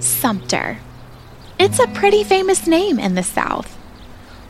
Sumter. 0.00 0.78
It's 1.58 1.80
a 1.80 1.88
pretty 1.88 2.22
famous 2.22 2.68
name 2.68 3.00
in 3.00 3.16
the 3.16 3.24
South. 3.24 3.74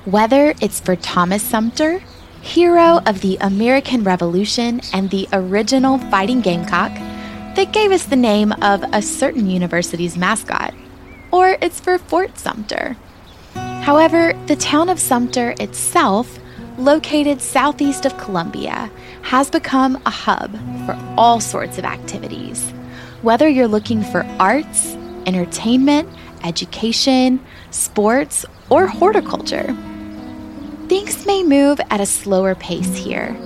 Whether 0.04 0.54
it's 0.60 0.78
for 0.78 0.94
Thomas 0.94 1.42
Sumter, 1.42 2.02
hero 2.42 3.00
of 3.06 3.22
the 3.22 3.38
American 3.40 4.04
Revolution 4.04 4.82
and 4.92 5.08
the 5.08 5.26
original 5.32 5.96
fighting 5.96 6.42
gamecock 6.42 6.92
that 7.56 7.72
gave 7.72 7.92
us 7.92 8.04
the 8.04 8.14
name 8.14 8.52
of 8.60 8.84
a 8.92 9.00
certain 9.00 9.48
university's 9.48 10.18
mascot, 10.18 10.74
or 11.32 11.56
it's 11.62 11.80
for 11.80 11.96
Fort 11.96 12.38
Sumter. 12.38 12.98
However, 13.54 14.34
the 14.48 14.56
town 14.56 14.90
of 14.90 15.00
Sumter 15.00 15.54
itself, 15.58 16.38
located 16.78 17.40
southeast 17.42 18.06
of 18.06 18.16
Columbia, 18.18 18.90
has 19.22 19.50
become 19.50 20.00
a 20.06 20.10
hub 20.10 20.52
for 20.86 20.96
all 21.16 21.40
sorts 21.40 21.76
of 21.76 21.84
activities. 21.84 22.70
Whether 23.22 23.48
you're 23.48 23.68
looking 23.68 24.02
for 24.02 24.24
arts, 24.38 24.94
entertainment, 25.26 26.08
education, 26.44 27.44
sports, 27.70 28.46
or 28.70 28.86
horticulture. 28.86 29.76
Things 30.88 31.26
may 31.26 31.42
move 31.42 31.80
at 31.90 32.00
a 32.00 32.06
slower 32.06 32.54
pace 32.54 32.96
here, 32.96 33.36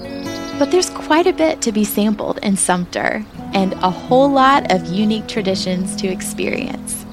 but 0.59 0.71
there's 0.71 0.91
quite 0.91 1.27
a 1.27 1.33
bit 1.33 1.61
to 1.63 1.73
be 1.73 1.85
sampled 1.85 2.39
in 2.39 2.57
Sumter 2.57 3.25
and 3.53 3.73
a 3.75 3.91
whole 3.91 4.31
lot 4.31 4.71
of 4.73 4.87
unique 4.87 5.27
traditions 5.27 5.97
to 5.97 6.09
experience. 6.09 7.05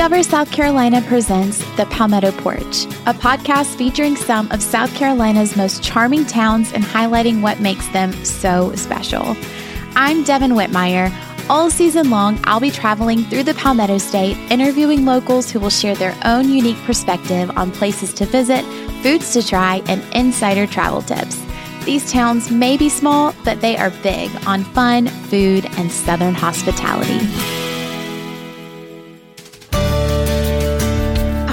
Discover 0.00 0.22
South 0.22 0.50
Carolina 0.50 1.02
presents 1.02 1.58
The 1.76 1.84
Palmetto 1.84 2.32
Porch, 2.32 2.86
a 3.04 3.12
podcast 3.12 3.76
featuring 3.76 4.16
some 4.16 4.50
of 4.50 4.62
South 4.62 4.94
Carolina's 4.94 5.58
most 5.58 5.82
charming 5.82 6.24
towns 6.24 6.72
and 6.72 6.82
highlighting 6.82 7.42
what 7.42 7.60
makes 7.60 7.86
them 7.88 8.14
so 8.24 8.74
special. 8.76 9.36
I'm 9.96 10.24
Devin 10.24 10.52
Whitmire. 10.52 11.12
All 11.50 11.68
season 11.68 12.08
long, 12.08 12.40
I'll 12.44 12.60
be 12.60 12.70
traveling 12.70 13.24
through 13.24 13.42
the 13.42 13.52
Palmetto 13.52 13.98
State, 13.98 14.38
interviewing 14.50 15.04
locals 15.04 15.50
who 15.50 15.60
will 15.60 15.68
share 15.68 15.94
their 15.94 16.16
own 16.24 16.48
unique 16.48 16.82
perspective 16.84 17.50
on 17.58 17.70
places 17.70 18.14
to 18.14 18.24
visit, 18.24 18.64
foods 19.02 19.34
to 19.34 19.46
try, 19.46 19.82
and 19.86 20.02
insider 20.14 20.66
travel 20.66 21.02
tips. 21.02 21.38
These 21.84 22.10
towns 22.10 22.50
may 22.50 22.78
be 22.78 22.88
small, 22.88 23.34
but 23.44 23.60
they 23.60 23.76
are 23.76 23.90
big 24.02 24.30
on 24.46 24.64
fun, 24.64 25.08
food, 25.08 25.66
and 25.76 25.92
Southern 25.92 26.34
hospitality. 26.34 27.59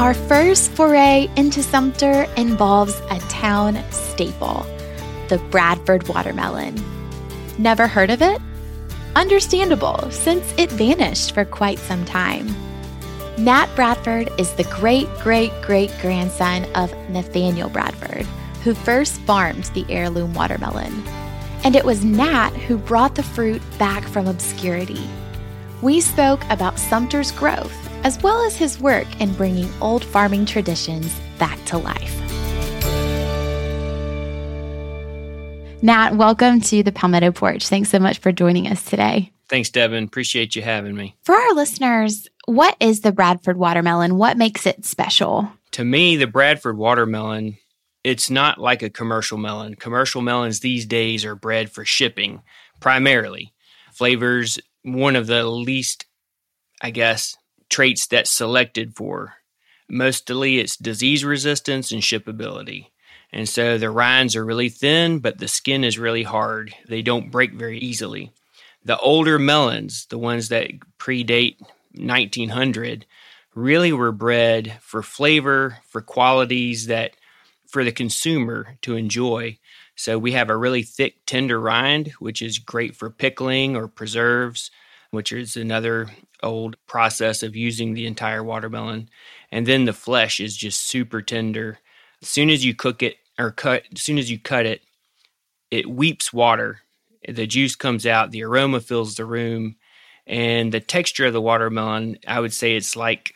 Our 0.07 0.13
first 0.13 0.71
foray 0.71 1.27
into 1.35 1.61
Sumter 1.61 2.33
involves 2.37 2.97
a 3.11 3.19
town 3.27 3.83
staple 3.91 4.65
the 5.27 5.37
Bradford 5.51 6.07
watermelon. 6.07 6.81
Never 7.57 7.87
heard 7.87 8.09
of 8.09 8.21
it? 8.21 8.41
Understandable, 9.17 10.09
since 10.09 10.53
it 10.57 10.71
vanished 10.71 11.33
for 11.33 11.43
quite 11.43 11.77
some 11.77 12.05
time. 12.05 12.47
Nat 13.37 13.67
Bradford 13.75 14.31
is 14.39 14.53
the 14.53 14.63
great 14.79 15.09
great 15.19 15.51
great 15.61 15.91
grandson 16.01 16.63
of 16.73 16.89
Nathaniel 17.09 17.67
Bradford, 17.67 18.25
who 18.63 18.73
first 18.73 19.19
farmed 19.23 19.65
the 19.73 19.85
heirloom 19.89 20.33
watermelon. 20.33 21.03
And 21.65 21.75
it 21.75 21.83
was 21.83 22.05
Nat 22.05 22.51
who 22.51 22.77
brought 22.77 23.15
the 23.15 23.23
fruit 23.23 23.61
back 23.77 24.05
from 24.05 24.25
obscurity. 24.25 25.05
We 25.81 25.99
spoke 25.99 26.45
about 26.49 26.79
Sumter's 26.79 27.33
growth 27.33 27.86
as 28.07 28.23
well 28.23 28.41
as 28.45 28.55
his 28.55 28.79
work 28.79 29.05
in 29.19 29.33
bringing 29.33 29.69
old 29.81 30.01
farming 30.01 30.45
traditions 30.45 31.13
back 31.37 31.61
to 31.65 31.77
life. 31.77 32.15
Nat, 35.81 36.15
welcome 36.15 36.61
to 36.61 36.83
the 36.83 36.93
Palmetto 36.93 37.33
Porch. 37.33 37.67
Thanks 37.67 37.89
so 37.89 37.99
much 37.99 38.19
for 38.19 38.31
joining 38.31 38.65
us 38.65 38.85
today. 38.85 39.33
Thanks, 39.49 39.69
Devin. 39.69 40.05
Appreciate 40.05 40.55
you 40.55 40.61
having 40.61 40.95
me. 40.95 41.17
For 41.25 41.35
our 41.35 41.53
listeners, 41.53 42.29
what 42.45 42.77
is 42.79 43.01
the 43.01 43.11
Bradford 43.11 43.57
watermelon? 43.57 44.17
What 44.17 44.37
makes 44.37 44.65
it 44.65 44.85
special? 44.85 45.51
To 45.71 45.83
me, 45.83 46.15
the 46.15 46.27
Bradford 46.27 46.77
watermelon, 46.77 47.57
it's 48.05 48.29
not 48.29 48.57
like 48.57 48.83
a 48.83 48.89
commercial 48.89 49.37
melon. 49.37 49.75
Commercial 49.75 50.21
melons 50.21 50.61
these 50.61 50.85
days 50.85 51.25
are 51.25 51.35
bred 51.35 51.69
for 51.69 51.83
shipping 51.83 52.41
primarily. 52.79 53.53
Flavors, 53.91 54.59
one 54.83 55.17
of 55.17 55.27
the 55.27 55.43
least, 55.43 56.05
I 56.81 56.91
guess, 56.91 57.35
traits 57.69 58.07
that's 58.07 58.31
selected 58.31 58.95
for. 58.95 59.35
Mostly 59.89 60.59
it's 60.59 60.75
disease 60.75 61.23
resistance 61.23 61.91
and 61.91 62.01
shippability. 62.01 62.87
And 63.31 63.47
so 63.47 63.77
the 63.77 63.89
rinds 63.89 64.35
are 64.35 64.45
really 64.45 64.69
thin, 64.69 65.19
but 65.19 65.37
the 65.37 65.47
skin 65.47 65.83
is 65.83 65.99
really 65.99 66.23
hard. 66.23 66.73
They 66.87 67.01
don't 67.01 67.31
break 67.31 67.53
very 67.53 67.77
easily. 67.79 68.31
The 68.83 68.97
older 68.99 69.37
melons, 69.37 70.05
the 70.09 70.17
ones 70.17 70.49
that 70.49 70.71
predate 70.97 71.57
1900, 71.93 73.05
really 73.53 73.91
were 73.91 74.11
bred 74.11 74.77
for 74.81 75.01
flavor, 75.01 75.79
for 75.87 76.01
qualities 76.01 76.87
that 76.87 77.11
for 77.67 77.83
the 77.83 77.91
consumer 77.91 78.77
to 78.81 78.95
enjoy. 78.95 79.57
So 79.95 80.17
we 80.17 80.33
have 80.33 80.49
a 80.49 80.55
really 80.55 80.83
thick, 80.83 81.17
tender 81.25 81.59
rind, 81.59 82.13
which 82.19 82.41
is 82.41 82.59
great 82.59 82.95
for 82.95 83.09
pickling 83.09 83.75
or 83.75 83.87
preserves, 83.87 84.71
which 85.11 85.31
is 85.31 85.57
another 85.57 86.07
old 86.43 86.77
process 86.87 87.43
of 87.43 87.55
using 87.55 87.93
the 87.93 88.07
entire 88.07 88.43
watermelon. 88.43 89.09
And 89.51 89.65
then 89.65 89.85
the 89.85 89.93
flesh 89.93 90.39
is 90.39 90.55
just 90.55 90.81
super 90.81 91.21
tender. 91.21 91.79
As 92.21 92.29
soon 92.29 92.49
as 92.49 92.65
you 92.65 92.73
cook 92.73 93.01
it 93.03 93.17
or 93.39 93.51
cut, 93.51 93.83
as 93.93 94.01
soon 94.01 94.17
as 94.17 94.29
you 94.29 94.39
cut 94.39 94.65
it, 94.65 94.81
it 95.71 95.89
weeps 95.89 96.31
water. 96.31 96.79
The 97.27 97.47
juice 97.47 97.75
comes 97.75 98.05
out, 98.05 98.31
the 98.31 98.43
aroma 98.43 98.79
fills 98.79 99.15
the 99.15 99.25
room, 99.25 99.75
and 100.25 100.71
the 100.71 100.79
texture 100.79 101.25
of 101.25 101.33
the 101.33 101.41
watermelon, 101.41 102.19
I 102.27 102.39
would 102.39 102.53
say 102.53 102.75
it's 102.75 102.95
like 102.95 103.33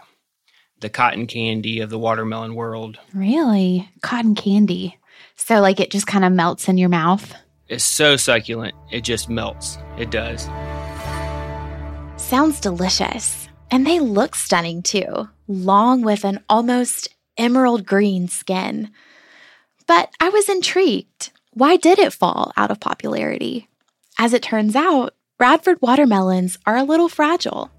the 0.80 0.90
cotton 0.90 1.28
candy 1.28 1.80
of 1.80 1.90
the 1.90 2.00
watermelon 2.00 2.56
world. 2.56 3.00
Really? 3.14 3.90
Cotton 4.02 4.36
candy. 4.36 4.98
So, 5.36 5.60
like, 5.60 5.80
it 5.80 5.92
just 5.92 6.08
kind 6.08 6.26
of 6.26 6.32
melts 6.32 6.68
in 6.68 6.78
your 6.78 6.90
mouth? 6.90 7.34
It's 7.68 7.84
so 7.84 8.18
succulent. 8.18 8.76
It 8.92 9.02
just 9.04 9.30
melts. 9.30 9.78
It 9.98 10.12
does. 10.12 10.48
Sounds 12.32 12.62
delicious. 12.62 13.50
And 13.72 13.86
they 13.86 14.00
look 14.00 14.36
stunning 14.36 14.84
too, 14.84 15.28
long 15.50 16.02
with 16.02 16.24
an 16.24 16.40
almost 16.48 17.10
emerald 17.38 17.86
green 17.86 18.30
skin. 18.30 18.90
But 19.86 20.14
I 20.22 20.30
was 20.30 20.48
intrigued. 20.48 21.32
Why 21.52 21.76
did 21.76 22.00
it 22.00 22.14
fall 22.14 22.54
out 22.56 22.72
of 22.72 22.80
popularity? 22.80 23.68
As 24.18 24.32
it 24.32 24.44
turns 24.44 24.78
out, 24.78 25.14
Bradford 25.38 25.80
watermelons 25.82 26.58
are 26.66 26.78
a 26.78 26.86
little 26.86 27.10
fragile. 27.10 27.70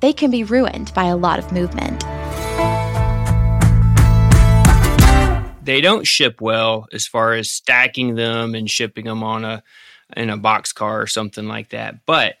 They 0.00 0.12
can 0.12 0.32
be 0.32 0.42
ruined 0.42 0.92
by 0.94 1.04
a 1.04 1.16
lot 1.16 1.38
of 1.38 1.52
movement. 1.52 2.00
They 5.64 5.80
don't 5.80 6.08
ship 6.08 6.40
well 6.40 6.88
as 6.92 7.06
far 7.06 7.34
as 7.34 7.52
stacking 7.52 8.16
them 8.16 8.56
and 8.56 8.68
shipping 8.68 9.04
them 9.04 9.22
on 9.22 9.44
a 9.44 9.62
in 10.16 10.28
a 10.28 10.36
box 10.36 10.72
car 10.72 11.00
or 11.00 11.06
something 11.06 11.46
like 11.46 11.68
that. 11.68 12.04
But 12.04 12.34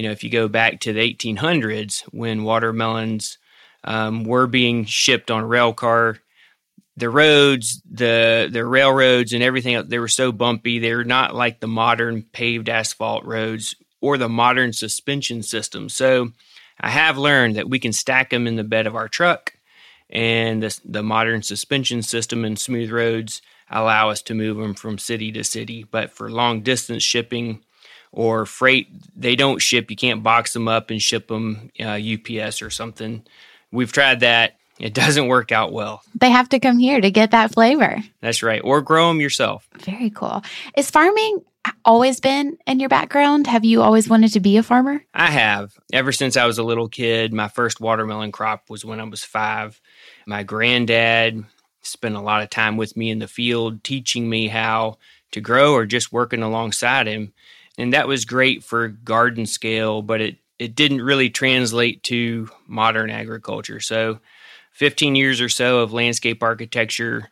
you 0.00 0.06
know, 0.06 0.12
if 0.12 0.24
you 0.24 0.30
go 0.30 0.48
back 0.48 0.80
to 0.80 0.94
the 0.94 1.14
1800s 1.14 2.04
when 2.04 2.42
watermelons 2.42 3.36
um, 3.84 4.24
were 4.24 4.46
being 4.46 4.86
shipped 4.86 5.30
on 5.30 5.42
a 5.42 5.46
rail 5.46 5.74
car, 5.74 6.16
the 6.96 7.10
roads, 7.10 7.82
the 7.84 8.48
the 8.50 8.64
railroads, 8.64 9.34
and 9.34 9.42
everything 9.42 9.86
they 9.88 9.98
were 9.98 10.08
so 10.08 10.32
bumpy. 10.32 10.78
They're 10.78 11.04
not 11.04 11.34
like 11.34 11.60
the 11.60 11.68
modern 11.68 12.22
paved 12.22 12.70
asphalt 12.70 13.26
roads 13.26 13.74
or 14.00 14.16
the 14.16 14.30
modern 14.30 14.72
suspension 14.72 15.42
system. 15.42 15.90
So 15.90 16.32
I 16.80 16.88
have 16.88 17.18
learned 17.18 17.56
that 17.56 17.68
we 17.68 17.78
can 17.78 17.92
stack 17.92 18.30
them 18.30 18.46
in 18.46 18.56
the 18.56 18.64
bed 18.64 18.86
of 18.86 18.96
our 18.96 19.06
truck, 19.06 19.52
and 20.08 20.62
the, 20.62 20.80
the 20.82 21.02
modern 21.02 21.42
suspension 21.42 22.00
system 22.00 22.42
and 22.46 22.58
smooth 22.58 22.90
roads 22.90 23.42
allow 23.70 24.08
us 24.08 24.22
to 24.22 24.34
move 24.34 24.56
them 24.56 24.72
from 24.72 24.96
city 24.96 25.30
to 25.32 25.44
city. 25.44 25.84
But 25.84 26.10
for 26.10 26.30
long 26.30 26.62
distance 26.62 27.02
shipping, 27.02 27.62
or 28.12 28.46
freight 28.46 28.88
they 29.16 29.36
don't 29.36 29.62
ship. 29.62 29.90
You 29.90 29.96
can't 29.96 30.22
box 30.22 30.52
them 30.52 30.68
up 30.68 30.90
and 30.90 31.00
ship 31.00 31.28
them 31.28 31.70
uh, 31.80 31.98
UPS 31.98 32.62
or 32.62 32.70
something. 32.70 33.22
We've 33.70 33.92
tried 33.92 34.20
that. 34.20 34.56
It 34.78 34.94
doesn't 34.94 35.28
work 35.28 35.52
out 35.52 35.72
well. 35.72 36.02
They 36.14 36.30
have 36.30 36.48
to 36.50 36.58
come 36.58 36.78
here 36.78 37.00
to 37.00 37.10
get 37.10 37.30
that 37.32 37.52
flavor. 37.52 37.98
That's 38.20 38.42
right. 38.42 38.60
Or 38.64 38.80
grow 38.80 39.08
them 39.08 39.20
yourself. 39.20 39.68
Very 39.78 40.10
cool. 40.10 40.42
Is 40.76 40.90
farming 40.90 41.44
always 41.84 42.20
been 42.20 42.56
in 42.66 42.80
your 42.80 42.88
background? 42.88 43.46
Have 43.46 43.64
you 43.64 43.82
always 43.82 44.08
wanted 44.08 44.32
to 44.32 44.40
be 44.40 44.56
a 44.56 44.62
farmer? 44.62 45.04
I 45.12 45.30
have. 45.30 45.78
Ever 45.92 46.10
since 46.12 46.36
i 46.36 46.46
was 46.46 46.58
a 46.58 46.62
little 46.62 46.88
kid 46.88 47.34
my 47.34 47.48
first 47.48 47.80
watermelon 47.80 48.32
crop 48.32 48.70
was 48.70 48.84
when 48.84 49.00
i 49.00 49.04
was 49.04 49.22
five. 49.22 49.80
My 50.26 50.42
granddad 50.42 51.44
spent 51.82 52.16
a 52.16 52.20
lot 52.20 52.42
of 52.42 52.50
time 52.50 52.76
with 52.76 52.96
me 52.96 53.10
in 53.10 53.18
the 53.18 53.28
field 53.28 53.84
teaching 53.84 54.28
me 54.28 54.48
how 54.48 54.96
to 55.32 55.40
grow 55.40 55.74
or 55.74 55.86
just 55.86 56.12
working 56.12 56.42
alongside 56.42 57.06
him 57.06 57.32
and 57.78 57.92
that 57.92 58.08
was 58.08 58.24
great 58.24 58.62
for 58.62 58.88
garden 58.88 59.46
scale 59.46 60.02
but 60.02 60.20
it 60.20 60.36
it 60.60 60.74
didn't 60.74 61.00
really 61.00 61.30
translate 61.30 62.02
to 62.04 62.48
modern 62.66 63.10
agriculture. 63.10 63.80
So, 63.80 64.20
15 64.72 65.14
years 65.16 65.40
or 65.40 65.48
so 65.48 65.80
of 65.80 65.92
landscape 65.92 66.42
architecture. 66.42 67.30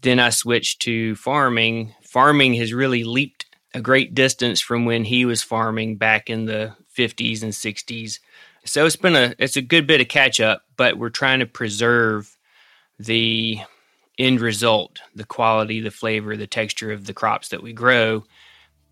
Then 0.00 0.18
I 0.18 0.30
switched 0.30 0.82
to 0.82 1.14
farming. 1.16 1.94
Farming 2.02 2.54
has 2.54 2.72
really 2.72 3.04
leaped 3.04 3.46
a 3.72 3.80
great 3.80 4.14
distance 4.14 4.60
from 4.60 4.84
when 4.84 5.04
he 5.04 5.24
was 5.24 5.42
farming 5.42 5.96
back 5.96 6.28
in 6.28 6.46
the 6.46 6.74
50s 6.96 7.42
and 7.42 7.52
60s. 7.52 8.18
So 8.64 8.86
it's 8.86 8.96
been 8.96 9.16
a 9.16 9.34
it's 9.38 9.56
a 9.56 9.62
good 9.62 9.86
bit 9.86 10.00
of 10.00 10.08
catch 10.08 10.40
up, 10.40 10.62
but 10.76 10.98
we're 10.98 11.10
trying 11.10 11.40
to 11.40 11.46
preserve 11.46 12.36
the 12.98 13.58
end 14.18 14.40
result, 14.40 15.00
the 15.14 15.24
quality, 15.24 15.80
the 15.80 15.90
flavor, 15.90 16.36
the 16.36 16.46
texture 16.46 16.90
of 16.90 17.04
the 17.04 17.14
crops 17.14 17.48
that 17.48 17.62
we 17.62 17.72
grow, 17.72 18.24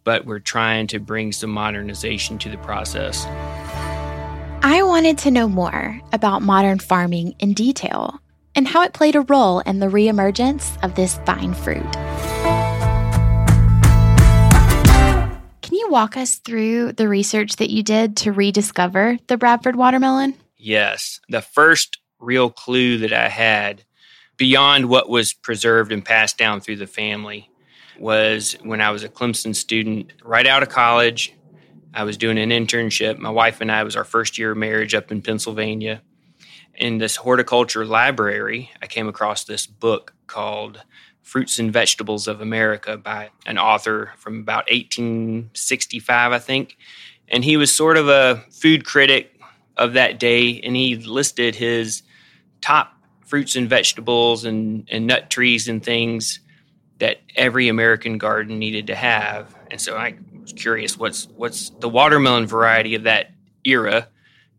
but 0.04 0.26
we're 0.26 0.38
trying 0.38 0.86
to 0.88 0.98
bring 0.98 1.32
some 1.32 1.50
modernization 1.50 2.38
to 2.38 2.48
the 2.48 2.58
process. 2.58 3.24
I 4.64 4.82
wanted 4.84 5.18
to 5.18 5.30
know 5.30 5.48
more 5.48 6.00
about 6.12 6.42
modern 6.42 6.78
farming 6.78 7.34
in 7.38 7.52
detail 7.52 8.20
and 8.54 8.68
how 8.68 8.82
it 8.82 8.92
played 8.92 9.16
a 9.16 9.22
role 9.22 9.60
in 9.60 9.78
the 9.80 9.86
reemergence 9.86 10.82
of 10.84 10.94
this 10.94 11.18
fine 11.26 11.54
fruit. 11.54 11.90
Can 15.62 15.74
you 15.74 15.88
walk 15.90 16.16
us 16.16 16.36
through 16.36 16.92
the 16.92 17.08
research 17.08 17.56
that 17.56 17.70
you 17.70 17.82
did 17.82 18.16
to 18.18 18.32
rediscover 18.32 19.18
the 19.26 19.36
Bradford 19.36 19.76
watermelon? 19.76 20.34
Yes. 20.56 21.18
The 21.28 21.42
first 21.42 21.98
real 22.20 22.50
clue 22.50 22.98
that 22.98 23.12
I 23.12 23.28
had 23.28 23.84
beyond 24.36 24.88
what 24.88 25.08
was 25.08 25.32
preserved 25.32 25.92
and 25.92 26.04
passed 26.04 26.38
down 26.38 26.60
through 26.60 26.76
the 26.76 26.86
family 26.86 27.48
was 28.02 28.56
when 28.64 28.80
I 28.80 28.90
was 28.90 29.04
a 29.04 29.08
Clemson 29.08 29.54
student 29.54 30.12
right 30.24 30.46
out 30.46 30.64
of 30.64 30.68
college. 30.68 31.32
I 31.94 32.02
was 32.02 32.16
doing 32.16 32.36
an 32.36 32.50
internship. 32.50 33.16
My 33.18 33.30
wife 33.30 33.60
and 33.60 33.70
I 33.70 33.84
was 33.84 33.94
our 33.94 34.02
first 34.02 34.38
year 34.38 34.50
of 34.50 34.58
marriage 34.58 34.92
up 34.92 35.12
in 35.12 35.22
Pennsylvania. 35.22 36.02
In 36.74 36.98
this 36.98 37.14
horticulture 37.14 37.86
library, 37.86 38.72
I 38.82 38.88
came 38.88 39.06
across 39.06 39.44
this 39.44 39.68
book 39.68 40.14
called 40.26 40.82
Fruits 41.22 41.60
and 41.60 41.72
Vegetables 41.72 42.26
of 42.26 42.40
America 42.40 42.96
by 42.96 43.30
an 43.46 43.56
author 43.56 44.12
from 44.16 44.40
about 44.40 44.68
1865, 44.68 46.32
I 46.32 46.38
think. 46.40 46.78
And 47.28 47.44
he 47.44 47.56
was 47.56 47.72
sort 47.72 47.96
of 47.96 48.08
a 48.08 48.42
food 48.50 48.84
critic 48.84 49.40
of 49.76 49.92
that 49.92 50.18
day, 50.18 50.60
and 50.60 50.74
he 50.74 50.96
listed 50.96 51.54
his 51.54 52.02
top 52.60 52.94
fruits 53.24 53.54
and 53.54 53.70
vegetables 53.70 54.44
and, 54.44 54.88
and 54.90 55.06
nut 55.06 55.30
trees 55.30 55.68
and 55.68 55.84
things 55.84 56.40
that 56.98 57.18
every 57.36 57.68
American 57.68 58.18
garden 58.18 58.58
needed 58.58 58.86
to 58.88 58.94
have. 58.94 59.54
And 59.70 59.80
so 59.80 59.96
I 59.96 60.16
was 60.40 60.52
curious 60.52 60.96
what's 60.96 61.26
what's 61.36 61.70
the 61.70 61.88
watermelon 61.88 62.46
variety 62.46 62.94
of 62.94 63.04
that 63.04 63.32
era 63.64 64.08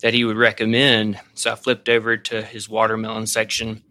that 0.01 0.13
he 0.13 0.25
would 0.25 0.37
recommend. 0.37 1.19
So 1.33 1.51
I 1.51 1.55
flipped 1.55 1.89
over 1.89 2.17
to 2.17 2.41
his 2.41 2.67
watermelon 2.67 3.27
section 3.27 3.83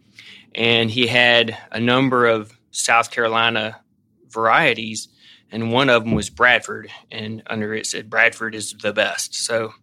and 0.54 0.90
he 0.90 1.06
had 1.06 1.56
a 1.70 1.80
number 1.80 2.26
of 2.26 2.58
South 2.70 3.10
Carolina 3.10 3.80
varieties 4.28 5.08
and 5.50 5.72
one 5.72 5.90
of 5.90 6.04
them 6.04 6.14
was 6.14 6.30
Bradford 6.30 6.90
and 7.10 7.42
under 7.46 7.74
it 7.74 7.86
said 7.86 8.10
Bradford 8.10 8.54
is 8.54 8.74
the 8.82 8.92
best. 8.92 9.34
So, 9.34 9.74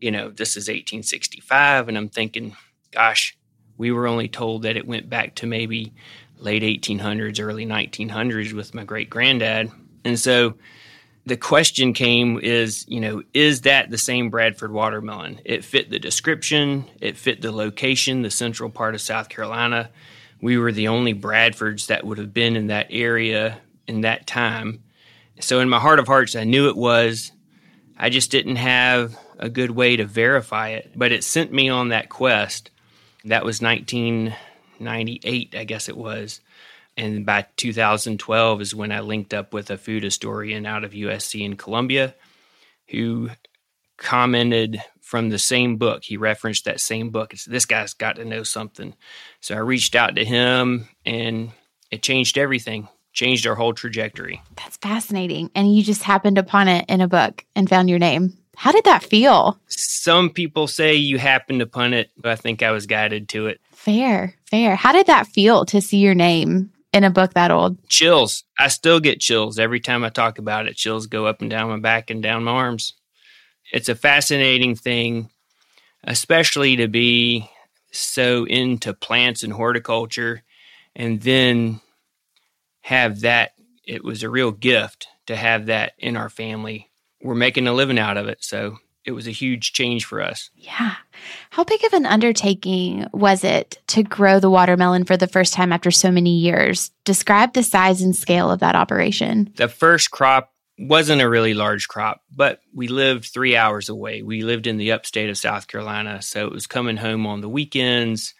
you 0.00 0.10
know, 0.10 0.30
this 0.30 0.56
is 0.56 0.68
1865 0.68 1.88
and 1.88 1.96
I'm 1.96 2.08
thinking 2.08 2.56
gosh, 2.92 3.36
we 3.78 3.90
were 3.90 4.06
only 4.06 4.28
told 4.28 4.62
that 4.62 4.76
it 4.76 4.86
went 4.86 5.08
back 5.08 5.34
to 5.36 5.46
maybe 5.46 5.92
late 6.42 6.62
1800s, 6.62 7.40
early 7.40 7.66
1900s 7.66 8.52
with 8.52 8.74
my 8.74 8.84
great 8.84 9.08
granddad. 9.08 9.70
And 10.04 10.18
so 10.18 10.54
the 11.24 11.36
question 11.36 11.92
came 11.92 12.38
is, 12.40 12.84
you 12.88 13.00
know, 13.00 13.22
is 13.32 13.62
that 13.62 13.90
the 13.90 13.98
same 13.98 14.30
Bradford 14.30 14.72
watermelon? 14.72 15.40
It 15.44 15.64
fit 15.64 15.90
the 15.90 15.98
description, 15.98 16.86
it 17.00 17.16
fit 17.16 17.40
the 17.40 17.52
location, 17.52 18.22
the 18.22 18.30
central 18.30 18.70
part 18.70 18.94
of 18.94 19.00
South 19.00 19.28
Carolina. 19.28 19.90
We 20.40 20.58
were 20.58 20.72
the 20.72 20.88
only 20.88 21.14
Bradfords 21.14 21.86
that 21.86 22.04
would 22.04 22.18
have 22.18 22.34
been 22.34 22.56
in 22.56 22.66
that 22.66 22.88
area 22.90 23.58
in 23.86 24.00
that 24.00 24.26
time. 24.26 24.82
So 25.40 25.60
in 25.60 25.68
my 25.68 25.78
heart 25.78 26.00
of 26.00 26.08
hearts, 26.08 26.34
I 26.34 26.44
knew 26.44 26.68
it 26.68 26.76
was. 26.76 27.30
I 27.96 28.10
just 28.10 28.30
didn't 28.32 28.56
have 28.56 29.16
a 29.38 29.48
good 29.48 29.70
way 29.70 29.96
to 29.96 30.04
verify 30.04 30.70
it, 30.70 30.90
but 30.96 31.12
it 31.12 31.22
sent 31.22 31.52
me 31.52 31.68
on 31.68 31.90
that 31.90 32.08
quest. 32.08 32.70
That 33.24 33.44
was 33.44 33.62
1998, 34.84 35.54
I 35.56 35.64
guess 35.64 35.88
it 35.88 35.96
was. 35.96 36.40
And 36.96 37.24
by 37.24 37.46
2012 37.56 38.60
is 38.60 38.74
when 38.74 38.92
I 38.92 39.00
linked 39.00 39.32
up 39.32 39.54
with 39.54 39.70
a 39.70 39.78
food 39.78 40.02
historian 40.02 40.66
out 40.66 40.84
of 40.84 40.92
USC 40.92 41.44
in 41.44 41.56
Columbia 41.56 42.14
who 42.88 43.30
commented 43.96 44.82
from 45.00 45.30
the 45.30 45.38
same 45.38 45.76
book. 45.76 46.04
He 46.04 46.16
referenced 46.16 46.64
that 46.64 46.80
same 46.80 47.10
book. 47.10 47.32
It's, 47.32 47.44
this 47.44 47.66
guy's 47.66 47.94
got 47.94 48.16
to 48.16 48.24
know 48.24 48.42
something. 48.42 48.94
So 49.40 49.54
I 49.54 49.58
reached 49.58 49.94
out 49.94 50.16
to 50.16 50.24
him 50.24 50.88
and 51.06 51.52
it 51.90 52.02
changed 52.02 52.36
everything, 52.36 52.88
changed 53.12 53.46
our 53.46 53.54
whole 53.54 53.74
trajectory. 53.74 54.42
That's 54.56 54.76
fascinating. 54.76 55.50
And 55.54 55.74
you 55.74 55.82
just 55.82 56.02
happened 56.02 56.38
upon 56.38 56.68
it 56.68 56.84
in 56.88 57.00
a 57.00 57.08
book 57.08 57.44
and 57.54 57.68
found 57.68 57.88
your 57.88 57.98
name. 57.98 58.36
How 58.62 58.70
did 58.70 58.84
that 58.84 59.02
feel? 59.02 59.58
Some 59.66 60.30
people 60.30 60.68
say 60.68 60.94
you 60.94 61.18
happened 61.18 61.60
upon 61.62 61.94
it, 61.94 62.12
but 62.16 62.30
I 62.30 62.36
think 62.36 62.62
I 62.62 62.70
was 62.70 62.86
guided 62.86 63.28
to 63.30 63.48
it. 63.48 63.60
Fair, 63.72 64.36
fair. 64.48 64.76
How 64.76 64.92
did 64.92 65.08
that 65.08 65.26
feel 65.26 65.64
to 65.64 65.80
see 65.80 65.96
your 65.96 66.14
name 66.14 66.70
in 66.92 67.02
a 67.02 67.10
book 67.10 67.34
that 67.34 67.50
old? 67.50 67.76
Chills. 67.88 68.44
I 68.56 68.68
still 68.68 69.00
get 69.00 69.18
chills 69.18 69.58
every 69.58 69.80
time 69.80 70.04
I 70.04 70.10
talk 70.10 70.38
about 70.38 70.68
it. 70.68 70.76
Chills 70.76 71.08
go 71.08 71.26
up 71.26 71.40
and 71.40 71.50
down 71.50 71.70
my 71.70 71.80
back 71.80 72.08
and 72.08 72.22
down 72.22 72.44
my 72.44 72.52
arms. 72.52 72.94
It's 73.72 73.88
a 73.88 73.96
fascinating 73.96 74.76
thing, 74.76 75.30
especially 76.04 76.76
to 76.76 76.86
be 76.86 77.50
so 77.90 78.44
into 78.44 78.94
plants 78.94 79.42
and 79.42 79.52
horticulture 79.52 80.44
and 80.94 81.20
then 81.20 81.80
have 82.82 83.22
that. 83.22 83.54
It 83.84 84.04
was 84.04 84.22
a 84.22 84.30
real 84.30 84.52
gift 84.52 85.08
to 85.26 85.34
have 85.34 85.66
that 85.66 85.94
in 85.98 86.16
our 86.16 86.30
family. 86.30 86.91
We're 87.22 87.34
making 87.34 87.66
a 87.66 87.72
living 87.72 87.98
out 87.98 88.16
of 88.16 88.28
it. 88.28 88.42
So 88.44 88.78
it 89.04 89.12
was 89.12 89.26
a 89.26 89.32
huge 89.32 89.72
change 89.72 90.04
for 90.04 90.20
us. 90.20 90.50
Yeah. 90.54 90.94
How 91.50 91.64
big 91.64 91.84
of 91.84 91.92
an 91.92 92.06
undertaking 92.06 93.06
was 93.12 93.44
it 93.44 93.78
to 93.88 94.02
grow 94.02 94.38
the 94.38 94.50
watermelon 94.50 95.04
for 95.04 95.16
the 95.16 95.26
first 95.26 95.52
time 95.52 95.72
after 95.72 95.90
so 95.90 96.10
many 96.10 96.38
years? 96.38 96.90
Describe 97.04 97.52
the 97.52 97.62
size 97.62 98.00
and 98.00 98.14
scale 98.14 98.50
of 98.50 98.60
that 98.60 98.76
operation. 98.76 99.52
The 99.56 99.68
first 99.68 100.10
crop 100.10 100.52
wasn't 100.78 101.22
a 101.22 101.28
really 101.28 101.54
large 101.54 101.88
crop, 101.88 102.22
but 102.34 102.60
we 102.74 102.88
lived 102.88 103.26
three 103.26 103.56
hours 103.56 103.88
away. 103.88 104.22
We 104.22 104.42
lived 104.42 104.66
in 104.66 104.78
the 104.78 104.92
upstate 104.92 105.30
of 105.30 105.38
South 105.38 105.66
Carolina. 105.66 106.22
So 106.22 106.46
it 106.46 106.52
was 106.52 106.66
coming 106.66 106.96
home 106.96 107.26
on 107.26 107.40
the 107.40 107.48
weekends, 107.48 108.34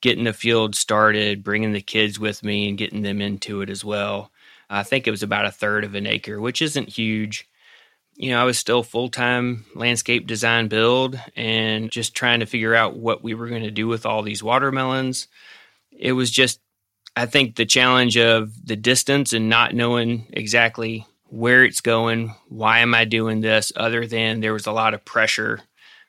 getting 0.00 0.24
the 0.24 0.32
field 0.32 0.74
started, 0.74 1.44
bringing 1.44 1.72
the 1.72 1.80
kids 1.80 2.18
with 2.18 2.42
me 2.42 2.68
and 2.68 2.78
getting 2.78 3.02
them 3.02 3.20
into 3.20 3.60
it 3.60 3.70
as 3.70 3.84
well. 3.84 4.30
I 4.68 4.82
think 4.82 5.06
it 5.06 5.12
was 5.12 5.22
about 5.22 5.46
a 5.46 5.52
third 5.52 5.84
of 5.84 5.94
an 5.94 6.06
acre, 6.06 6.40
which 6.40 6.60
isn't 6.62 6.88
huge 6.88 7.48
you 8.16 8.30
know, 8.30 8.40
I 8.40 8.44
was 8.44 8.58
still 8.58 8.82
full 8.82 9.08
time 9.08 9.64
landscape 9.74 10.26
design 10.26 10.68
build 10.68 11.18
and 11.36 11.90
just 11.90 12.14
trying 12.14 12.40
to 12.40 12.46
figure 12.46 12.74
out 12.74 12.96
what 12.96 13.22
we 13.22 13.34
were 13.34 13.48
going 13.48 13.64
to 13.64 13.70
do 13.70 13.88
with 13.88 14.06
all 14.06 14.22
these 14.22 14.42
watermelons. 14.42 15.28
It 15.90 16.12
was 16.12 16.30
just, 16.30 16.60
I 17.16 17.26
think, 17.26 17.56
the 17.56 17.66
challenge 17.66 18.16
of 18.16 18.66
the 18.66 18.76
distance 18.76 19.32
and 19.32 19.48
not 19.48 19.74
knowing 19.74 20.26
exactly 20.32 21.06
where 21.28 21.64
it's 21.64 21.80
going. 21.80 22.34
Why 22.48 22.80
am 22.80 22.94
I 22.94 23.04
doing 23.04 23.40
this? 23.40 23.72
Other 23.74 24.06
than 24.06 24.40
there 24.40 24.52
was 24.52 24.66
a 24.66 24.72
lot 24.72 24.94
of 24.94 25.04
pressure 25.04 25.60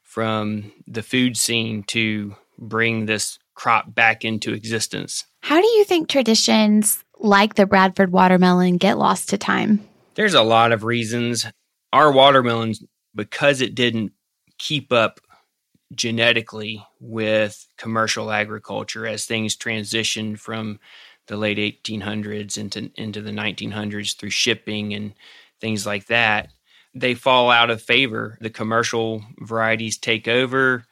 from 0.04 0.72
the 0.88 1.04
food 1.04 1.38
scene 1.38 1.84
to 1.84 2.36
bring 2.58 3.06
this 3.06 3.40
crop 3.56 3.94
back 3.94 4.24
into 4.24 4.54
existence. 4.54 5.26
How 5.42 5.60
do 5.60 5.68
you 5.68 5.84
think 5.84 6.08
traditions 6.08 7.04
like 7.20 7.56
the 7.56 7.66
Bradford 7.66 8.12
watermelon 8.12 8.78
get 8.78 8.98
lost 8.98 9.30
to 9.30 9.38
time? 9.38 9.86
There's 10.16 10.34
a 10.34 10.44
lot 10.44 10.72
of 10.72 10.84
reasons 10.84 11.46
our 11.96 12.12
watermelons, 12.12 12.84
because 13.16 13.62
it 13.62 13.76
didn't 13.76 14.12
keep 14.58 14.92
up 14.92 15.20
genetically 15.94 16.86
with 17.00 17.68
commercial 17.78 18.32
agriculture 18.32 19.08
as 19.08 19.26
things 19.26 19.56
transitioned 19.56 20.40
from 20.40 20.80
the 21.28 21.38
late 21.38 21.58
1800s 21.58 22.58
into 22.58 22.92
into 22.96 23.22
the 23.22 23.32
1900s 23.32 24.18
through 24.18 24.30
shipping 24.30 24.94
and 24.94 25.14
things 25.60 25.86
like 25.86 26.08
that 26.08 26.50
they 26.96 27.14
fall 27.14 27.52
out 27.52 27.70
of 27.70 27.82
favor. 27.82 28.38
The 28.40 28.50
commercial 28.50 29.22
varieties 29.40 29.98
take 29.98 30.28
over 30.28 30.86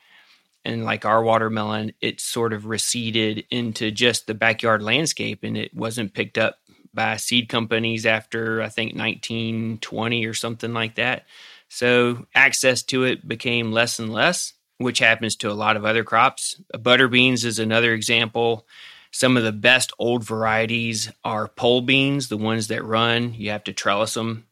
and 0.65 0.83
like 0.83 1.05
our 1.05 1.23
watermelon 1.23 1.93
it 2.01 2.19
sort 2.19 2.53
of 2.53 2.65
receded 2.65 3.45
into 3.49 3.89
just 3.89 4.27
the 4.27 4.33
backyard 4.33 4.83
landscape 4.83 5.43
and 5.43 5.57
it 5.57 5.73
wasn't 5.73 6.13
picked 6.13 6.37
up 6.37 6.57
by 6.93 7.17
seed 7.17 7.49
companies 7.49 8.05
after 8.05 8.61
I 8.61 8.69
think 8.69 8.95
1920 8.95 10.25
or 10.25 10.33
something 10.33 10.73
like 10.73 10.95
that. 10.95 11.25
So 11.69 12.27
access 12.35 12.83
to 12.83 13.03
it 13.03 13.27
became 13.27 13.71
less 13.71 13.99
and 13.99 14.13
less, 14.13 14.53
which 14.77 14.99
happens 14.99 15.35
to 15.37 15.51
a 15.51 15.53
lot 15.53 15.75
of 15.75 15.85
other 15.85 16.03
crops. 16.03 16.61
Butter 16.79 17.07
beans 17.07 17.45
is 17.45 17.59
another 17.59 17.93
example. 17.93 18.67
Some 19.11 19.37
of 19.37 19.43
the 19.43 19.51
best 19.51 19.93
old 19.99 20.23
varieties 20.23 21.11
are 21.23 21.47
pole 21.47 21.81
beans, 21.81 22.29
the 22.29 22.37
ones 22.37 22.67
that 22.67 22.83
run. 22.83 23.33
You 23.33 23.49
have 23.51 23.63
to 23.65 23.73
trellis 23.73 24.13
them. 24.13 24.45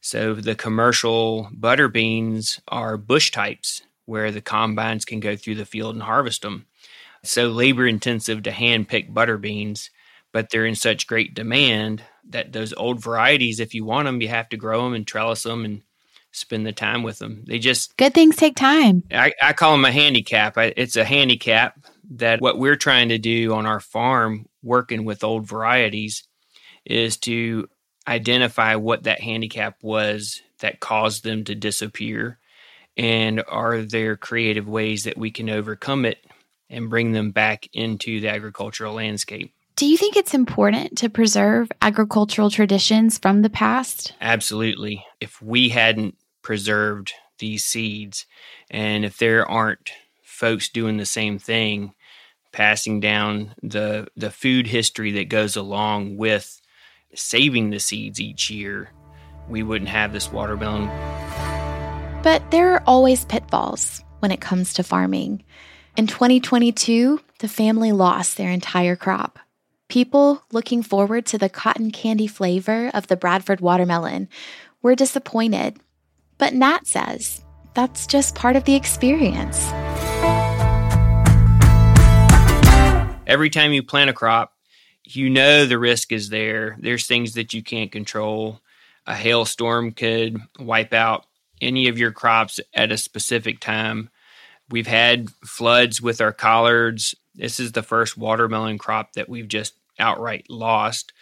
So 0.00 0.34
the 0.34 0.54
commercial 0.54 1.50
butter 1.52 1.88
beans 1.88 2.60
are 2.68 2.96
bush 2.96 3.32
types 3.32 3.82
where 4.04 4.30
the 4.30 4.40
combines 4.40 5.04
can 5.04 5.20
go 5.20 5.36
through 5.36 5.56
the 5.56 5.66
field 5.66 5.94
and 5.94 6.02
harvest 6.02 6.42
them. 6.42 6.66
So 7.24 7.48
labor 7.48 7.86
intensive 7.86 8.44
to 8.44 8.52
hand 8.52 8.88
pick 8.88 9.12
butter 9.12 9.36
beans, 9.36 9.90
but 10.36 10.50
they're 10.50 10.66
in 10.66 10.74
such 10.74 11.06
great 11.06 11.32
demand 11.32 12.02
that 12.28 12.52
those 12.52 12.74
old 12.74 13.02
varieties, 13.02 13.58
if 13.58 13.72
you 13.72 13.86
want 13.86 14.04
them, 14.04 14.20
you 14.20 14.28
have 14.28 14.50
to 14.50 14.58
grow 14.58 14.84
them 14.84 14.92
and 14.92 15.06
trellis 15.06 15.44
them 15.44 15.64
and 15.64 15.80
spend 16.30 16.66
the 16.66 16.72
time 16.72 17.02
with 17.02 17.18
them. 17.18 17.42
They 17.46 17.58
just 17.58 17.96
good 17.96 18.12
things 18.12 18.36
take 18.36 18.54
time. 18.54 19.02
I, 19.10 19.32
I 19.42 19.54
call 19.54 19.72
them 19.72 19.86
a 19.86 19.90
handicap. 19.90 20.58
I, 20.58 20.74
it's 20.76 20.96
a 20.96 21.06
handicap 21.06 21.78
that 22.10 22.42
what 22.42 22.58
we're 22.58 22.76
trying 22.76 23.08
to 23.08 23.16
do 23.16 23.54
on 23.54 23.64
our 23.64 23.80
farm, 23.80 24.44
working 24.62 25.06
with 25.06 25.24
old 25.24 25.48
varieties, 25.48 26.24
is 26.84 27.16
to 27.20 27.66
identify 28.06 28.74
what 28.74 29.04
that 29.04 29.22
handicap 29.22 29.82
was 29.82 30.42
that 30.58 30.80
caused 30.80 31.24
them 31.24 31.44
to 31.44 31.54
disappear 31.54 32.38
and 32.94 33.42
are 33.48 33.80
there 33.80 34.18
creative 34.18 34.68
ways 34.68 35.04
that 35.04 35.16
we 35.16 35.30
can 35.30 35.48
overcome 35.48 36.04
it 36.04 36.18
and 36.68 36.90
bring 36.90 37.12
them 37.12 37.30
back 37.30 37.70
into 37.72 38.20
the 38.20 38.28
agricultural 38.28 38.92
landscape 38.92 39.54
do 39.76 39.86
you 39.86 39.96
think 39.96 40.16
it's 40.16 40.34
important 40.34 40.98
to 40.98 41.08
preserve 41.08 41.70
agricultural 41.82 42.50
traditions 42.50 43.18
from 43.18 43.42
the 43.42 43.50
past 43.50 44.12
absolutely 44.20 45.04
if 45.20 45.40
we 45.40 45.68
hadn't 45.68 46.16
preserved 46.42 47.12
these 47.38 47.64
seeds 47.64 48.26
and 48.70 49.04
if 49.04 49.18
there 49.18 49.48
aren't 49.48 49.90
folks 50.22 50.68
doing 50.68 50.96
the 50.96 51.06
same 51.06 51.38
thing 51.38 51.94
passing 52.56 53.00
down 53.00 53.54
the 53.62 54.08
the 54.16 54.30
food 54.30 54.66
history 54.66 55.12
that 55.12 55.28
goes 55.28 55.56
along 55.56 56.16
with 56.16 56.60
saving 57.14 57.70
the 57.70 57.78
seeds 57.78 58.20
each 58.20 58.50
year, 58.50 58.90
we 59.48 59.62
wouldn't 59.62 59.90
have 59.90 60.12
this 60.12 60.32
watermelon. 60.32 60.86
But 62.22 62.50
there 62.50 62.72
are 62.72 62.82
always 62.86 63.24
pitfalls 63.24 64.02
when 64.20 64.30
it 64.30 64.40
comes 64.40 64.72
to 64.74 64.82
farming. 64.82 65.44
In 65.96 66.06
2022, 66.06 67.20
the 67.38 67.48
family 67.48 67.92
lost 67.92 68.36
their 68.36 68.50
entire 68.50 68.96
crop. 68.96 69.38
People 69.88 70.42
looking 70.50 70.82
forward 70.82 71.26
to 71.26 71.38
the 71.38 71.48
cotton 71.48 71.92
candy 71.92 72.26
flavor 72.26 72.90
of 72.92 73.06
the 73.06 73.16
Bradford 73.16 73.60
watermelon 73.60 74.28
were 74.82 74.96
disappointed. 74.96 75.78
But 76.38 76.54
Nat 76.54 76.86
says 76.86 77.44
that's 77.74 78.06
just 78.08 78.34
part 78.34 78.56
of 78.56 78.64
the 78.64 78.74
experience. 78.74 79.64
Every 83.28 83.48
time 83.48 83.72
you 83.72 83.84
plant 83.84 84.10
a 84.10 84.12
crop, 84.12 84.54
you 85.04 85.30
know 85.30 85.66
the 85.66 85.78
risk 85.78 86.10
is 86.10 86.30
there. 86.30 86.76
There's 86.80 87.06
things 87.06 87.34
that 87.34 87.54
you 87.54 87.62
can't 87.62 87.92
control. 87.92 88.60
A 89.06 89.14
hailstorm 89.14 89.92
could 89.92 90.40
wipe 90.58 90.92
out 90.92 91.26
any 91.60 91.86
of 91.86 91.96
your 91.96 92.10
crops 92.10 92.58
at 92.74 92.90
a 92.90 92.98
specific 92.98 93.60
time. 93.60 94.10
We've 94.68 94.86
had 94.86 95.30
floods 95.44 96.02
with 96.02 96.20
our 96.20 96.32
collards. 96.32 97.14
This 97.36 97.60
is 97.60 97.72
the 97.72 97.82
first 97.82 98.16
watermelon 98.16 98.78
crop 98.78 99.12
that 99.12 99.28
we've 99.28 99.48
just 99.48 99.74
outright 99.98 100.46
lost 100.48 101.12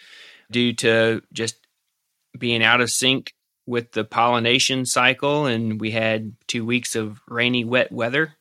due 0.49 0.73
to 0.73 1.21
just 1.33 1.55
being 2.37 2.63
out 2.63 2.81
of 2.81 2.91
sync 2.91 3.33
with 3.65 3.91
the 3.91 4.03
pollination 4.03 4.85
cycle. 4.85 5.45
And 5.45 5.79
we 5.79 5.91
had 5.91 6.33
two 6.47 6.65
weeks 6.65 6.95
of 6.95 7.21
rainy, 7.27 7.63
wet 7.65 7.91
weather. 7.91 8.33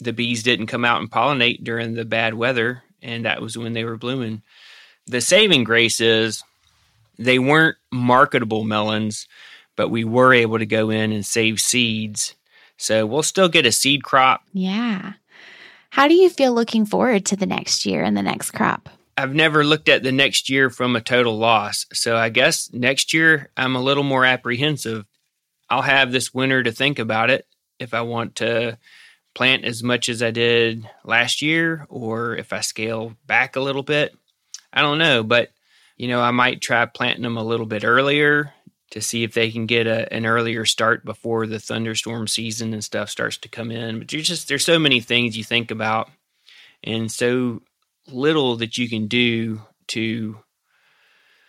The 0.00 0.12
bees 0.12 0.42
didn't 0.42 0.66
come 0.66 0.84
out 0.84 1.00
and 1.00 1.10
pollinate 1.10 1.62
during 1.62 1.94
the 1.94 2.04
bad 2.04 2.34
weather, 2.34 2.82
and 3.00 3.24
that 3.24 3.40
was 3.40 3.56
when 3.56 3.72
they 3.72 3.84
were 3.84 3.96
blooming. 3.96 4.42
The 5.06 5.20
saving 5.20 5.64
grace 5.64 6.00
is 6.00 6.42
they 7.18 7.38
weren't 7.38 7.76
marketable 7.92 8.64
melons, 8.64 9.28
but 9.76 9.90
we 9.90 10.04
were 10.04 10.34
able 10.34 10.58
to 10.58 10.66
go 10.66 10.90
in 10.90 11.12
and 11.12 11.24
save 11.24 11.60
seeds. 11.60 12.34
So 12.76 13.06
we'll 13.06 13.22
still 13.22 13.48
get 13.48 13.66
a 13.66 13.72
seed 13.72 14.02
crop. 14.02 14.42
Yeah. 14.52 15.12
How 15.92 16.08
do 16.08 16.14
you 16.14 16.30
feel 16.30 16.54
looking 16.54 16.86
forward 16.86 17.26
to 17.26 17.36
the 17.36 17.44
next 17.44 17.84
year 17.84 18.02
and 18.02 18.16
the 18.16 18.22
next 18.22 18.52
crop? 18.52 18.88
I've 19.18 19.34
never 19.34 19.62
looked 19.62 19.90
at 19.90 20.02
the 20.02 20.10
next 20.10 20.48
year 20.48 20.70
from 20.70 20.96
a 20.96 21.02
total 21.02 21.36
loss. 21.36 21.84
So 21.92 22.16
I 22.16 22.30
guess 22.30 22.72
next 22.72 23.12
year 23.12 23.50
I'm 23.58 23.76
a 23.76 23.82
little 23.82 24.02
more 24.02 24.24
apprehensive. 24.24 25.04
I'll 25.68 25.82
have 25.82 26.10
this 26.10 26.32
winter 26.32 26.62
to 26.62 26.72
think 26.72 26.98
about 26.98 27.28
it 27.28 27.46
if 27.78 27.92
I 27.92 28.00
want 28.00 28.36
to 28.36 28.78
plant 29.34 29.66
as 29.66 29.82
much 29.82 30.08
as 30.08 30.22
I 30.22 30.30
did 30.30 30.88
last 31.04 31.42
year 31.42 31.86
or 31.90 32.38
if 32.38 32.54
I 32.54 32.62
scale 32.62 33.14
back 33.26 33.56
a 33.56 33.60
little 33.60 33.82
bit. 33.82 34.16
I 34.72 34.80
don't 34.80 34.96
know, 34.96 35.22
but 35.22 35.50
you 35.98 36.08
know, 36.08 36.22
I 36.22 36.30
might 36.30 36.62
try 36.62 36.86
planting 36.86 37.22
them 37.22 37.36
a 37.36 37.44
little 37.44 37.66
bit 37.66 37.84
earlier 37.84 38.54
to 38.92 39.00
see 39.00 39.24
if 39.24 39.32
they 39.32 39.50
can 39.50 39.64
get 39.64 39.86
a, 39.86 40.12
an 40.12 40.26
earlier 40.26 40.66
start 40.66 41.04
before 41.04 41.46
the 41.46 41.58
thunderstorm 41.58 42.28
season 42.28 42.74
and 42.74 42.84
stuff 42.84 43.08
starts 43.08 43.38
to 43.38 43.48
come 43.48 43.70
in. 43.70 43.98
But 43.98 44.12
you're 44.12 44.22
just 44.22 44.48
there's 44.48 44.64
so 44.64 44.78
many 44.78 45.00
things 45.00 45.36
you 45.36 45.44
think 45.44 45.70
about 45.70 46.10
and 46.84 47.10
so 47.10 47.62
little 48.06 48.56
that 48.56 48.76
you 48.76 48.88
can 48.88 49.06
do 49.06 49.62
to 49.88 50.36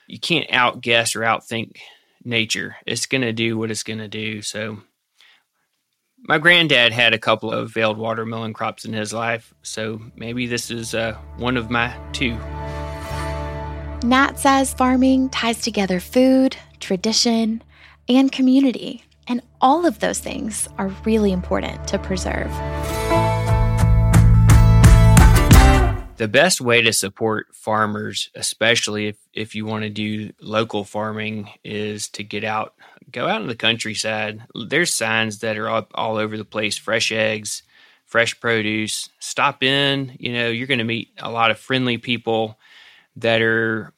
you 0.08 0.20
can't 0.20 0.52
outguess 0.52 1.16
or 1.16 1.22
outthink 1.22 1.78
nature. 2.24 2.78
It's 2.86 3.06
going 3.06 3.22
to 3.22 3.34
do 3.34 3.58
what 3.58 3.72
it's 3.72 3.84
going 3.84 4.00
to 4.00 4.08
do. 4.08 4.42
So 4.42 4.80
my 6.20 6.38
granddad 6.38 6.94
had 6.94 7.14
a 7.14 7.20
couple 7.20 7.52
of 7.52 7.72
failed 7.72 7.98
watermelon 7.98 8.54
crops 8.54 8.86
in 8.86 8.94
his 8.94 9.14
life, 9.14 9.54
so 9.62 10.02
maybe 10.16 10.48
this 10.48 10.72
is 10.72 10.96
uh, 10.96 11.18
one 11.36 11.58
of 11.58 11.70
my 11.70 11.94
two. 12.14 12.38
Nat 14.06 14.40
says 14.40 14.74
farming 14.74 15.30
ties 15.30 15.62
together 15.62 16.00
food, 16.00 16.56
tradition, 16.84 17.64
and 18.08 18.32
community, 18.32 19.04
and 19.28 19.42
all 19.62 19.86
of 19.86 20.00
those 20.00 20.20
things 20.20 20.68
are 20.78 20.90
really 21.06 21.32
important 21.32 21.88
to 21.88 21.98
preserve. 21.98 22.52
The 26.18 26.28
best 26.28 26.62
way 26.62 26.82
to 26.82 26.94
support 26.94 27.48
farmers, 27.54 28.30
especially 28.36 29.08
if, 29.08 29.18
if 29.34 29.56
you 29.56 29.66
want 29.66 29.84
to 29.84 29.90
do 29.90 30.32
local 30.40 30.84
farming, 30.84 31.50
is 31.64 32.08
to 32.10 32.24
get 32.24 32.44
out, 32.44 32.76
go 33.12 33.28
out 33.28 33.42
in 33.42 33.48
the 33.48 33.56
countryside. 33.56 34.44
There's 34.54 34.94
signs 34.94 35.40
that 35.40 35.58
are 35.58 35.70
up 35.70 35.92
all 35.96 36.18
over 36.18 36.38
the 36.38 36.46
place 36.46 36.78
fresh 36.78 37.12
eggs, 37.12 37.64
fresh 38.06 38.40
produce. 38.40 39.10
Stop 39.20 39.64
in, 39.64 40.16
you 40.20 40.34
know, 40.34 40.50
you're 40.50 40.68
going 40.68 40.78
to 40.78 40.84
meet 40.84 41.10
a 41.18 41.32
lot 41.32 41.50
of 41.50 41.58
friendly 41.60 41.98
people 41.98 42.60
that 43.16 43.42
are 43.42 43.92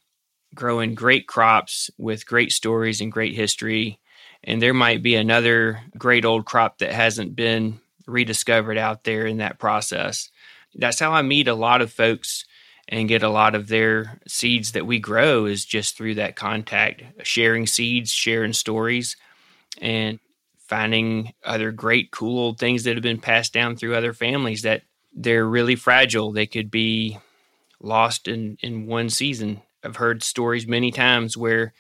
growing 0.55 0.95
great 0.95 1.27
crops 1.27 1.91
with 1.97 2.25
great 2.25 2.51
stories 2.51 3.01
and 3.01 3.11
great 3.11 3.35
history. 3.35 3.99
And 4.43 4.61
there 4.61 4.73
might 4.73 5.03
be 5.03 5.15
another 5.15 5.81
great 5.97 6.25
old 6.25 6.45
crop 6.45 6.79
that 6.79 6.93
hasn't 6.93 7.35
been 7.35 7.79
rediscovered 8.07 8.77
out 8.77 9.03
there 9.03 9.25
in 9.25 9.37
that 9.37 9.59
process. 9.59 10.29
That's 10.73 10.99
how 10.99 11.11
I 11.11 11.21
meet 11.21 11.47
a 11.47 11.55
lot 11.55 11.81
of 11.81 11.91
folks 11.91 12.45
and 12.87 13.07
get 13.07 13.23
a 13.23 13.29
lot 13.29 13.55
of 13.55 13.67
their 13.67 14.19
seeds 14.27 14.73
that 14.73 14.85
we 14.85 14.99
grow 14.99 15.45
is 15.45 15.65
just 15.65 15.97
through 15.97 16.15
that 16.15 16.35
contact, 16.35 17.01
sharing 17.23 17.65
seeds, 17.65 18.11
sharing 18.11 18.53
stories, 18.53 19.17
and 19.81 20.19
finding 20.59 21.33
other 21.43 21.71
great, 21.71 22.11
cool 22.11 22.39
old 22.39 22.59
things 22.59 22.83
that 22.83 22.95
have 22.95 23.03
been 23.03 23.19
passed 23.19 23.53
down 23.53 23.75
through 23.75 23.95
other 23.95 24.13
families 24.13 24.61
that 24.61 24.83
they're 25.13 25.47
really 25.47 25.75
fragile. 25.75 26.31
They 26.31 26.47
could 26.47 26.69
be 26.69 27.17
lost 27.79 28.27
in, 28.27 28.57
in 28.61 28.85
one 28.85 29.09
season. 29.09 29.61
I've 29.85 29.97
heard 29.97 30.23
stories 30.23 30.67
many 30.67 30.91
times 30.91 31.37
where 31.37 31.73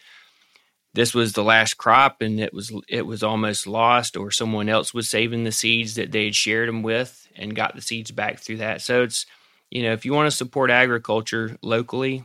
this 0.93 1.13
was 1.13 1.33
the 1.33 1.43
last 1.43 1.73
crop 1.73 2.21
and 2.21 2.39
it 2.39 2.53
was 2.53 2.71
it 2.87 3.05
was 3.05 3.21
almost 3.21 3.67
lost 3.67 4.15
or 4.15 4.31
someone 4.31 4.69
else 4.69 4.93
was 4.93 5.09
saving 5.09 5.43
the 5.43 5.51
seeds 5.51 5.95
that 5.95 6.11
they 6.11 6.25
had 6.25 6.35
shared 6.35 6.69
them 6.69 6.83
with 6.83 7.27
and 7.35 7.55
got 7.55 7.75
the 7.75 7.81
seeds 7.81 8.11
back 8.11 8.39
through 8.39 8.57
that. 8.57 8.81
So 8.81 9.03
it's 9.03 9.25
you 9.69 9.83
know, 9.83 9.93
if 9.93 10.05
you 10.05 10.13
want 10.13 10.27
to 10.27 10.35
support 10.35 10.69
agriculture 10.69 11.57
locally, 11.61 12.23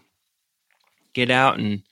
get 1.15 1.31
out 1.31 1.59
and 1.59 1.83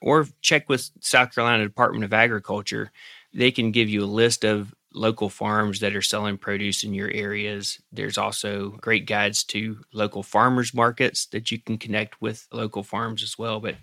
or 0.00 0.28
check 0.40 0.68
with 0.68 0.90
South 1.00 1.34
Carolina 1.34 1.64
Department 1.64 2.04
of 2.04 2.12
Agriculture. 2.12 2.92
They 3.34 3.50
can 3.50 3.72
give 3.72 3.88
you 3.88 4.04
a 4.04 4.06
list 4.06 4.44
of 4.44 4.74
local 4.98 5.28
farms 5.28 5.80
that 5.80 5.94
are 5.94 6.02
selling 6.02 6.36
produce 6.36 6.84
in 6.84 6.92
your 6.92 7.10
areas. 7.10 7.80
There's 7.92 8.18
also 8.18 8.70
great 8.80 9.06
guides 9.06 9.44
to 9.44 9.78
local 9.92 10.22
farmers 10.22 10.74
markets 10.74 11.26
that 11.26 11.50
you 11.50 11.58
can 11.58 11.78
connect 11.78 12.20
with 12.20 12.46
local 12.52 12.82
farms 12.82 13.22
as 13.22 13.38
well. 13.38 13.60
But 13.60 13.76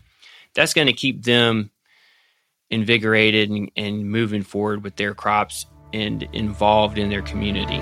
that's 0.53 0.73
going 0.73 0.87
to 0.87 0.93
keep 0.93 1.23
them 1.23 1.71
invigorated 2.69 3.49
and, 3.49 3.71
and 3.75 4.09
moving 4.09 4.43
forward 4.43 4.83
with 4.83 4.95
their 4.95 5.13
crops 5.13 5.65
and 5.93 6.23
involved 6.33 6.97
in 6.97 7.09
their 7.09 7.21
community. 7.21 7.79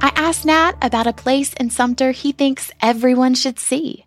I 0.00 0.12
asked 0.14 0.44
Nat 0.44 0.74
about 0.80 1.06
a 1.06 1.12
place 1.12 1.52
in 1.54 1.70
Sumter 1.70 2.12
he 2.12 2.32
thinks 2.32 2.70
everyone 2.80 3.34
should 3.34 3.58
see. 3.58 4.06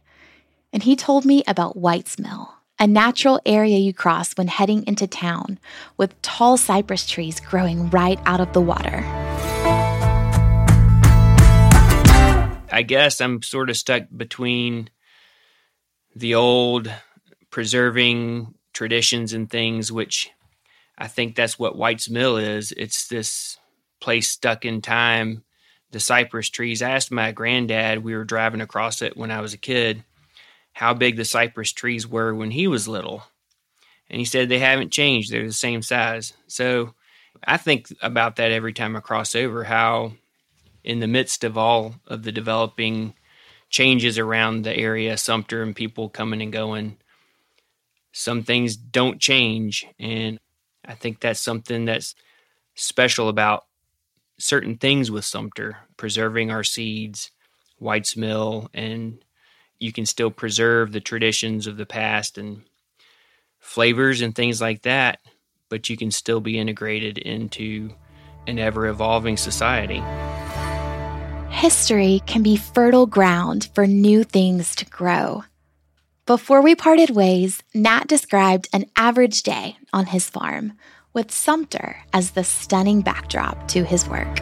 And 0.71 0.83
he 0.83 0.95
told 0.95 1.25
me 1.25 1.43
about 1.48 1.75
White's 1.75 2.17
Mill 2.17 2.53
a 2.82 2.88
natural 2.88 3.40
area 3.46 3.78
you 3.78 3.94
cross 3.94 4.34
when 4.34 4.48
heading 4.48 4.84
into 4.88 5.06
town, 5.06 5.60
with 5.98 6.20
tall 6.24 6.58
cypress 6.58 7.08
trees 7.08 7.40
growing 7.40 7.88
right 7.92 8.20
out 8.26 8.42
of 8.42 8.52
the 8.54 8.60
water. 8.60 9.04
I 12.74 12.84
guess 12.84 13.22
I'm 13.22 13.44
sort 13.44 13.70
of 13.70 13.78
stuck 13.78 14.06
between 14.16 14.90
the 16.16 16.34
old 16.34 16.92
preserving 17.52 18.56
traditions 18.74 19.34
and 19.34 19.48
things, 19.48 19.92
which 19.92 20.32
I 20.98 21.08
think 21.08 21.36
that's 21.36 21.60
what 21.60 21.78
White's 21.78 22.10
Mill 22.10 22.38
is. 22.38 22.72
It's 22.76 23.08
this 23.08 23.60
place 24.00 24.32
stuck 24.32 24.66
in 24.66 24.82
time. 24.82 25.44
The 25.92 26.00
cypress 26.00 26.50
trees. 26.50 26.82
I 26.82 26.92
asked 26.92 27.12
my 27.12 27.32
granddad, 27.32 28.04
we 28.04 28.16
were 28.16 28.24
driving 28.24 28.62
across 28.62 29.04
it 29.04 29.16
when 29.16 29.30
I 29.30 29.42
was 29.42 29.54
a 29.54 29.58
kid, 29.58 30.04
how 30.74 30.94
big 30.94 31.18
the 31.18 31.25
cypress 31.25 31.72
trees 31.72 32.08
were 32.08 32.34
when 32.34 32.51
he 32.51 32.68
was 32.68 32.88
little. 32.88 33.24
And 34.10 34.20
he 34.20 34.25
said 34.25 34.50
they 34.50 34.60
haven't 34.60 34.92
changed, 34.92 35.32
they're 35.32 35.46
the 35.46 35.54
same 35.54 35.82
size. 35.82 36.34
So 36.48 36.94
I 37.46 37.58
think 37.58 37.88
about 38.01 38.36
that 38.38 38.51
every 38.51 38.74
time 38.74 38.96
I 38.96 39.00
cross 39.00 39.36
over, 39.36 39.63
how 39.63 40.13
in 40.84 41.00
the 41.00 41.08
midst 41.08 41.44
of 41.44 41.58
all 41.58 41.96
of 42.08 42.24
the 42.24 42.32
developing 42.32 43.13
changes 43.70 44.18
around 44.18 44.63
the 44.63 44.75
area, 44.75 45.18
Sumter 45.18 45.63
and 45.63 45.75
people 45.75 46.10
coming 46.10 46.42
and 46.42 46.51
going, 46.51 46.98
some 48.12 48.44
things 48.44 48.75
don't 48.75 49.20
change. 49.20 49.86
And 50.00 50.40
I 50.84 50.94
think 50.96 51.20
that's 51.20 51.40
something 51.40 51.86
that's 51.86 52.16
special 52.75 53.30
about 53.30 53.66
certain 54.38 54.78
things 54.78 55.10
with 55.10 55.24
Sumter, 55.24 55.78
preserving 55.98 56.51
our 56.51 56.63
seeds, 56.63 57.32
White's 57.78 58.18
Mill, 58.18 58.70
and 58.74 59.24
you 59.82 59.92
can 59.92 60.06
still 60.06 60.30
preserve 60.30 60.92
the 60.92 61.02
traditions 61.02 61.66
of 61.66 61.76
the 61.76 61.88
past 61.88 62.38
and 62.38 62.62
flavors 63.60 64.22
and 64.22 64.36
things 64.36 64.62
like 64.62 64.84
that, 64.84 65.20
but 65.70 65.90
you 65.90 65.98
can 65.98 66.12
still 66.12 66.40
be 66.40 66.60
integrated 66.60 67.18
into 67.18 67.90
an 68.46 68.60
ever 68.60 68.88
evolving 68.88 69.38
society. 69.38 70.04
History 71.50 72.22
can 72.28 72.44
be 72.44 72.56
fertile 72.56 73.08
ground 73.08 73.70
for 73.74 73.88
new 73.88 74.24
things 74.24 74.76
to 74.76 74.86
grow. 74.86 75.44
Before 76.28 76.62
we 76.62 76.76
parted 76.76 77.10
ways, 77.10 77.64
Nat 77.74 78.08
described 78.08 78.70
an 78.72 78.86
average 78.96 79.42
day 79.42 79.78
on 79.92 80.06
his 80.06 80.30
farm, 80.30 80.74
with 81.14 81.32
Sumter 81.32 81.98
as 82.14 82.32
the 82.32 82.44
stunning 82.44 83.02
backdrop 83.02 83.68
to 83.70 83.84
his 83.84 84.08
work. 84.08 84.38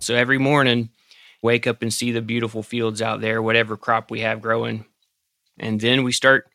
So 0.00 0.14
every 0.14 0.38
morning, 0.38 0.88
wake 1.42 1.66
up 1.66 1.82
and 1.82 1.92
see 1.92 2.12
the 2.12 2.22
beautiful 2.22 2.62
fields 2.62 3.00
out 3.00 3.20
there, 3.20 3.40
whatever 3.42 3.76
crop 3.76 4.10
we 4.10 4.20
have 4.20 4.42
growing. 4.42 4.84
And 5.58 5.80
then 5.80 6.04
we 6.04 6.12
start 6.12 6.50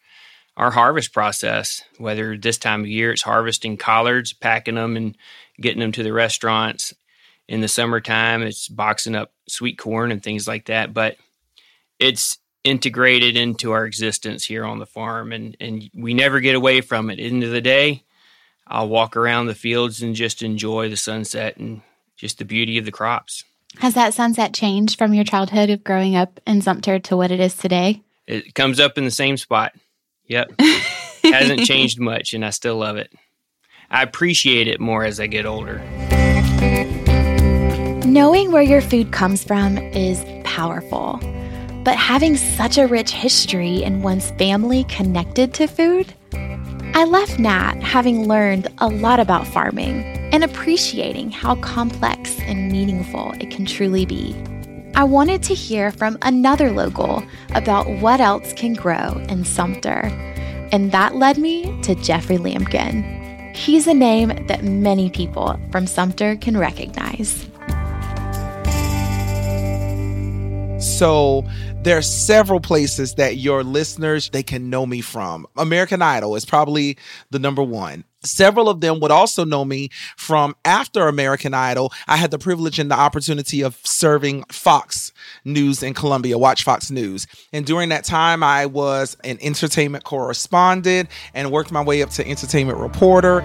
our 0.58 0.72
harvest 0.72 1.13
process, 1.13 1.84
whether 1.98 2.38
this 2.38 2.58
time 2.58 2.82
of 2.82 2.88
year 2.88 3.12
it's 3.12 3.22
harvesting 3.24 3.77
collards, 3.77 4.34
packing 4.34 4.75
them 4.75 4.96
and 4.96 5.18
getting 5.60 5.80
them 5.80 5.92
to 5.94 6.04
the 6.04 6.13
restaurants. 6.13 6.94
In 7.48 7.62
the 7.62 7.68
summertime, 7.68 8.42
it's 8.42 8.68
boxing 8.68 9.15
up 9.15 9.32
sweet 9.48 9.77
corn 9.77 10.12
and 10.12 10.24
things 10.24 10.48
like 10.48 10.65
that. 10.65 10.94
But 10.94 11.18
it's 12.00 12.38
integrated 12.63 13.38
into 13.38 13.72
our 13.72 13.86
existence 13.86 14.46
here 14.46 14.65
on 14.65 14.80
the 14.80 14.86
farm 14.88 15.32
and, 15.32 15.56
and 15.60 15.88
we 15.96 16.13
never 16.13 16.39
get 16.39 16.56
away 16.56 16.82
from 16.82 17.10
it. 17.10 17.20
End 17.20 17.44
of 17.44 17.51
the 17.51 17.62
day, 17.62 18.04
I'll 18.68 18.89
walk 18.89 19.15
around 19.15 19.46
the 19.46 19.54
fields 19.54 20.01
and 20.01 20.15
just 20.15 20.42
enjoy 20.42 20.89
the 20.89 20.98
sunset 20.98 21.58
and 21.58 21.82
just 22.18 22.39
the 22.39 22.46
beauty 22.46 22.80
of 22.80 22.86
the 22.86 22.92
crops. 22.92 23.44
Has 23.79 23.94
that 23.96 24.13
sunset 24.13 24.53
changed 24.53 24.98
from 24.98 25.13
your 25.13 25.24
childhood 25.24 25.70
of 25.70 25.84
growing 25.84 26.15
up 26.15 26.39
in 26.48 26.62
Sumter 26.62 27.00
to 27.00 27.17
what 27.17 27.32
it 27.32 27.39
is 27.39 27.55
today? 27.55 28.01
It 28.27 28.55
comes 28.55 28.79
up 28.79 28.98
in 28.98 29.05
the 29.05 29.12
same 29.12 29.38
spot. 29.38 29.74
Yep. 30.27 30.53
Hasn't 31.24 31.65
changed 31.65 32.00
much 32.00 32.34
and 32.34 32.46
I 32.46 32.51
still 32.51 32.77
love 32.77 32.98
it. 32.98 33.12
I 33.89 34.03
appreciate 34.03 34.67
it 34.67 34.79
more 34.79 35.03
as 35.03 35.20
I 35.20 35.27
get 35.27 35.46
older. 35.46 35.79
Knowing 38.05 38.51
where 38.51 38.63
your 38.63 38.82
food 38.82 39.12
comes 39.12 39.44
from 39.44 39.77
is 39.77 40.24
powerful. 40.44 41.20
But 41.84 41.98
having 41.98 42.38
such 42.38 42.77
a 42.77 42.88
rich 42.88 43.12
history 43.12 43.84
in 43.84 44.01
one's 44.01 44.32
family 44.32 44.86
connected 44.86 45.53
to 45.55 45.67
food, 45.67 46.13
I 46.34 47.03
left 47.03 47.38
Nat 47.38 47.75
having 47.84 48.27
learned 48.27 48.70
a 48.79 48.88
lot 48.88 49.20
about 49.20 49.46
farming 49.46 50.25
and 50.36 50.44
appreciating 50.44 51.32
how 51.32 51.56
complex 51.56 52.38
and 52.42 52.70
meaningful 52.70 53.32
it 53.39 53.50
can 53.50 53.65
truly 53.65 54.06
be. 54.06 54.36
I 54.93 55.06
wanted 55.06 55.41
to 55.43 55.54
hear 55.54 55.91
from 55.93 56.17
another 56.24 56.74
local 56.74 57.24
about 57.52 57.89
what 58.02 58.19
else 58.19 58.52
can 58.52 58.74
grow 58.74 59.13
in 59.30 59.45
Sumter, 59.45 60.08
and 60.74 60.91
that 60.91 61.15
led 61.15 61.38
me 61.38 61.82
to 61.84 61.95
Jeffrey 61.95 62.36
Lampkin. 62.36 63.56
He's 63.56 63.88
a 63.88 63.93
name 63.93 64.45
that 64.48 64.62
many 64.62 65.10
people 65.10 65.58
from 65.71 65.88
Sumter 65.88 66.36
can 66.36 66.58
recognize. 66.58 67.48
So 70.98 71.45
there 71.84 71.98
are 71.98 72.02
several 72.02 72.60
places 72.60 73.15
that 73.15 73.38
your 73.38 73.63
listeners 73.63 74.30
they 74.32 74.43
can 74.43 74.69
know 74.69 74.86
me 74.86 75.00
from. 75.00 75.48
American 75.56 76.02
Idol 76.02 76.36
is 76.36 76.43
probably 76.43 76.98
the 77.30 77.39
number 77.39 77.63
one. 77.63 78.04
Several 78.26 78.70
of 78.70 78.82
them 78.82 79.00
would 79.00 79.12
also 79.12 79.46
know 79.46 79.64
me 79.64 79.90
from 80.18 80.56
after 80.66 81.08
American 81.08 81.54
Idol. 81.54 81.92
I 82.08 82.18
had 82.18 82.32
the 82.32 82.40
privilege 82.40 82.80
and 82.80 82.92
the 82.92 83.00
opportunity 83.00 83.62
of 83.62 83.80
serving 83.84 84.44
Fox 84.52 85.12
News 85.44 85.84
in 85.84 85.94
Columbia, 85.94 86.38
WACH 86.38 86.64
Fox 86.64 86.92
News. 86.92 87.28
And 87.54 87.66
during 87.66 87.90
that 87.90 88.04
time, 88.04 88.44
I 88.44 88.66
was 88.66 89.16
an 89.24 89.38
entertainment 89.42 90.04
correspondent 90.04 91.10
and 91.34 91.52
worked 91.52 91.72
my 91.72 91.84
way 91.84 92.02
up 92.02 92.10
to 92.12 92.28
entertainment 92.28 92.80
reporter. 92.80 93.42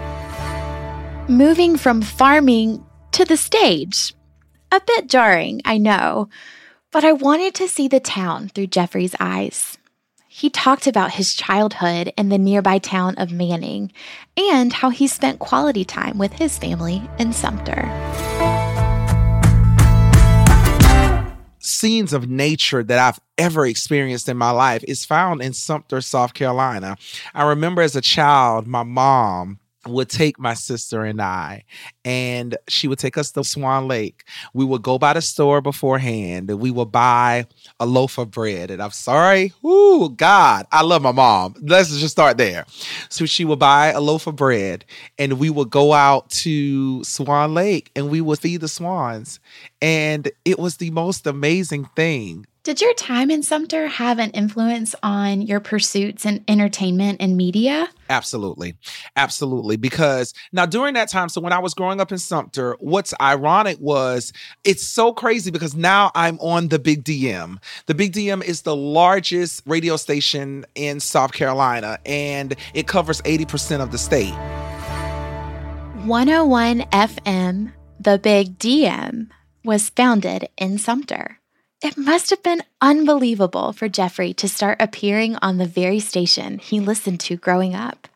Moving 1.29 1.77
from 1.77 2.03
farming 2.03 2.85
to 3.12 3.25
the 3.25 3.37
stage. 3.37 4.14
A 4.73 4.81
bit 4.87 5.09
jarring, 5.09 5.61
I 5.64 5.79
know 5.79 6.29
but 6.90 7.05
I 7.05 7.12
wanted 7.12 7.55
to 7.57 7.69
see 7.69 7.88
the 7.88 8.01
town 8.01 8.49
through 8.49 8.69
Jeffrey's 8.69 9.14
eyes. 9.21 9.79
He 10.40 10.48
talked 10.48 10.87
about 10.87 11.11
his 11.11 11.35
childhood 11.35 12.14
in 12.16 12.31
the 12.31 12.38
nearby 12.38 12.79
town 12.79 13.14
of 13.16 13.31
Manning 13.31 13.92
and 14.38 14.72
how 14.72 14.88
he 14.88 15.07
spent 15.07 15.38
quality 15.38 15.85
time 15.85 16.16
with 16.16 16.33
his 16.33 16.57
family 16.57 17.03
in 17.18 17.35
Sumter. 17.35 17.85
Scenes 21.59 22.14
of 22.14 22.31
nature 22.31 22.83
that 22.83 22.98
I've 22.98 23.20
ever 23.37 23.66
experienced 23.66 24.31
in 24.31 24.38
my 24.38 24.50
life 24.50 24.83
is 24.88 25.05
found 25.05 25.42
in 25.42 25.53
Sumter, 25.53 26.00
South 26.00 26.33
Carolina. 26.33 26.96
I 27.35 27.46
remember 27.46 27.83
as 27.83 27.94
a 27.94 28.00
child, 28.00 28.66
my 28.66 28.83
mom 28.83 29.59
would 29.90 30.09
take 30.09 30.38
my 30.38 30.55
sister 30.55 31.05
and 31.05 31.20
I, 31.20 31.64
and 32.05 32.57
she 32.68 32.88
would 32.88 32.98
take 32.98 33.18
us 33.18 33.31
to 33.33 33.44
Swan 33.44 33.88
Lake. 33.88 34.24
We 34.55 34.64
would 34.64 34.83
go 34.83 34.98
by 34.98 35.12
the 35.12 35.22
store 35.22 35.61
beforehand, 35.61 36.50
and 36.50 36.61
we 36.61 36.70
would 36.70 36.92
buy 36.92 37.46
a 37.79 37.87
loaf 37.87 38.18
of 38.18 38.31
bread. 38.31 38.70
And 38.70 38.83
I'm 38.83 38.90
sorry, 38.90 39.53
oh 39.62 40.09
God, 40.09 40.66
I 40.72 40.83
love 40.83 41.03
my 41.03 41.12
mom. 41.12 41.55
Let's 41.61 41.90
just 41.98 42.12
start 42.12 42.38
there. 42.38 42.64
So 43.09 43.26
she 43.26 43.44
would 43.44 43.59
buy 43.59 43.88
a 43.88 44.00
loaf 44.00 44.26
of 44.26 44.37
bread, 44.37 44.85
and 45.18 45.38
we 45.38 45.50
would 45.50 45.70
go 45.70 45.92
out 45.92 46.31
to 46.31 47.05
Swan 47.05 47.55
Lake, 47.55 47.90
and 47.94 48.11
we 48.11 48.20
would 48.20 48.38
feed 48.38 48.61
the 48.61 48.68
swans. 48.68 49.40
And 49.83 50.31
it 50.44 50.59
was 50.59 50.76
the 50.76 50.90
most 50.90 51.26
amazing 51.26 51.87
thing 51.96 52.46
did 52.62 52.83
your 52.83 52.92
time 52.92 53.31
in 53.31 53.42
Sumter 53.42 53.87
have 53.87 54.18
an 54.18 54.31
influence 54.33 54.94
on 55.03 55.40
your 55.40 55.61
pursuits 55.61 56.27
in 56.27 56.44
entertainment 56.46 57.16
and 57.18 57.35
media? 57.35 57.88
Absolutely. 58.11 58.77
Absolutely. 59.16 59.77
Because 59.77 60.35
now 60.53 60.66
during 60.66 60.92
that 60.92 61.09
time, 61.09 61.31
so 61.31 61.40
when 61.40 61.55
I 61.55 61.59
was 61.59 61.73
growing 61.73 62.03
up 62.03 62.12
in 62.12 62.18
Sumter, 62.18 62.77
what's 62.81 63.14
ironic 63.18 63.79
was 63.81 64.35
it's 64.62 64.87
so 64.87 65.14
crazy 65.14 65.51
because 65.51 65.75
now 65.75 66.11
I'm 66.14 66.38
on 66.40 66.68
the 66.68 66.79
Big 66.79 67.03
DM. 67.03 67.57
The 67.87 67.94
Big 67.94 68.12
DM 68.12 68.44
is 68.44 68.61
the 68.62 68.77
largest 68.77 69.62
radio 69.64 69.96
station 69.96 70.66
in 70.75 71.01
South 71.01 71.33
Carolina 71.33 71.99
and 72.05 72.55
it 72.75 72.87
covers 72.87 73.23
80% 73.23 73.81
of 73.81 73.90
the 73.90 73.99
state. 73.99 74.35
101 76.05 76.81
FM, 76.92 77.73
the 77.99 78.18
Big 78.18 78.59
DM, 78.59 79.29
was 79.64 79.88
founded 79.88 80.49
in 80.59 80.77
Sumter. 80.77 81.39
It 81.83 81.97
must 81.97 82.29
have 82.29 82.43
been 82.43 82.62
unbelievable 82.83 83.73
for 83.73 83.88
Jeffrey 83.88 84.35
to 84.35 84.51
start 84.51 84.83
appearing 84.83 85.37
on 85.37 85.57
the 85.57 85.64
very 85.64 85.99
station 85.99 86.59
he 86.59 86.79
listened 86.79 87.21
to 87.21 87.38
growing 87.38 87.75
up. 87.75 88.07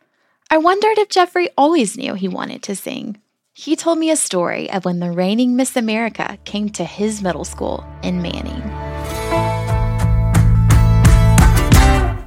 I 0.51 0.59
wondered 0.59 0.99
if 0.99 1.09
Jeffrey 1.09 1.49
always 1.57 1.97
knew 1.97 2.13
he 2.13 2.29
wanted 2.29 2.63
to 2.65 2.77
sing. 2.77 3.23
He 3.55 3.75
told 3.75 3.99
me 3.99 4.11
a 4.11 4.17
story 4.17 4.71
of 4.71 4.85
when 4.85 5.01
the 5.01 5.11
reigning 5.11 5.57
Miss 5.57 5.77
America 5.77 6.37
came 6.45 6.69
to 6.71 6.85
his 6.85 7.23
middle 7.23 7.47
school 7.47 7.83
in 8.03 8.21
Manning. 8.21 8.61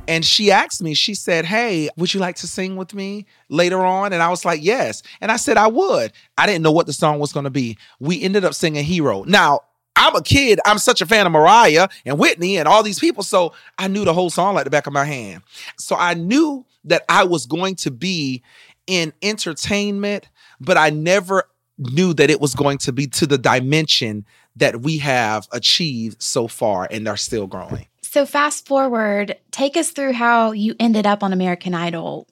And 0.07 0.25
she 0.25 0.49
asked 0.49 0.81
me, 0.81 0.95
she 0.95 1.13
said, 1.13 1.45
Hey, 1.45 1.89
would 1.97 2.15
you 2.15 2.19
like 2.19 2.37
to 2.37 2.47
sing 2.47 2.77
with 2.77 2.95
me 2.95 3.27
later 3.47 3.85
on? 3.85 4.11
And 4.11 4.23
I 4.23 4.29
was 4.29 4.43
like, 4.43 4.63
Yes. 4.63 5.03
And 5.21 5.31
I 5.31 5.35
said, 5.35 5.57
I 5.57 5.67
would. 5.67 6.13
I 6.35 6.47
didn't 6.47 6.63
know 6.63 6.71
what 6.71 6.87
the 6.87 6.93
song 6.93 7.19
was 7.19 7.31
going 7.31 7.43
to 7.43 7.51
be. 7.51 7.77
We 7.99 8.23
ended 8.23 8.43
up 8.43 8.55
singing 8.55 8.83
Hero. 8.83 9.23
Now, 9.23 9.59
I'm 9.97 10.15
a 10.15 10.21
kid. 10.21 10.59
I'm 10.65 10.77
such 10.77 11.01
a 11.01 11.05
fan 11.05 11.25
of 11.25 11.31
Mariah 11.31 11.87
and 12.05 12.19
Whitney 12.19 12.57
and 12.57 12.67
all 12.67 12.83
these 12.83 12.99
people. 12.99 13.23
So 13.23 13.53
I 13.77 13.87
knew 13.87 14.05
the 14.05 14.13
whole 14.13 14.29
song 14.29 14.53
like 14.55 14.63
the 14.63 14.69
back 14.69 14.85
of 14.85 14.93
my 14.93 15.05
hand. 15.05 15.41
So 15.77 15.95
I 15.95 16.13
knew 16.13 16.65
that 16.85 17.03
I 17.09 17.23
was 17.23 17.47
going 17.47 17.75
to 17.77 17.91
be 17.91 18.43
in 18.85 19.11
entertainment, 19.21 20.29
but 20.61 20.77
I 20.77 20.91
never 20.91 21.49
knew 21.79 22.13
that 22.13 22.29
it 22.29 22.39
was 22.39 22.55
going 22.55 22.77
to 22.79 22.91
be 22.91 23.07
to 23.07 23.25
the 23.25 23.37
dimension 23.37 24.25
that 24.55 24.81
we 24.81 24.99
have 24.99 25.47
achieved 25.51 26.21
so 26.21 26.47
far 26.47 26.87
and 26.89 27.07
are 27.07 27.17
still 27.17 27.47
growing. 27.47 27.87
So, 28.01 28.25
fast 28.25 28.65
forward, 28.65 29.37
take 29.51 29.75
us 29.75 29.91
through 29.91 30.13
how 30.13 30.51
you 30.51 30.75
ended 30.79 31.05
up 31.05 31.23
on 31.23 31.33
American 31.33 31.73
Idol. 31.73 32.27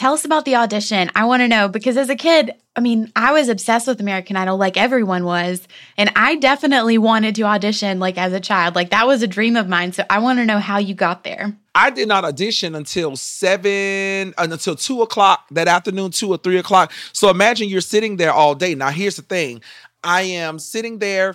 Tell 0.00 0.14
us 0.14 0.24
about 0.24 0.46
the 0.46 0.56
audition. 0.56 1.10
I 1.14 1.26
want 1.26 1.42
to 1.42 1.48
know 1.48 1.68
because 1.68 1.98
as 1.98 2.08
a 2.08 2.16
kid, 2.16 2.52
I 2.74 2.80
mean, 2.80 3.12
I 3.16 3.34
was 3.34 3.50
obsessed 3.50 3.86
with 3.86 4.00
American 4.00 4.34
Idol 4.34 4.56
like 4.56 4.78
everyone 4.78 5.26
was. 5.26 5.68
And 5.98 6.10
I 6.16 6.36
definitely 6.36 6.96
wanted 6.96 7.34
to 7.34 7.42
audition 7.42 8.00
like 8.00 8.16
as 8.16 8.32
a 8.32 8.40
child. 8.40 8.74
Like 8.74 8.88
that 8.92 9.06
was 9.06 9.22
a 9.22 9.26
dream 9.26 9.56
of 9.56 9.68
mine. 9.68 9.92
So 9.92 10.02
I 10.08 10.20
want 10.20 10.38
to 10.38 10.46
know 10.46 10.58
how 10.58 10.78
you 10.78 10.94
got 10.94 11.22
there. 11.22 11.54
I 11.74 11.90
did 11.90 12.08
not 12.08 12.24
audition 12.24 12.74
until 12.74 13.14
seven, 13.14 14.32
uh, 14.38 14.48
until 14.50 14.74
two 14.74 15.02
o'clock 15.02 15.44
that 15.50 15.68
afternoon, 15.68 16.12
two 16.12 16.30
or 16.30 16.38
three 16.38 16.56
o'clock. 16.56 16.92
So 17.12 17.28
imagine 17.28 17.68
you're 17.68 17.82
sitting 17.82 18.16
there 18.16 18.32
all 18.32 18.54
day. 18.54 18.74
Now, 18.74 18.88
here's 18.88 19.16
the 19.16 19.22
thing 19.22 19.60
I 20.02 20.22
am 20.22 20.58
sitting 20.58 20.98
there, 20.98 21.34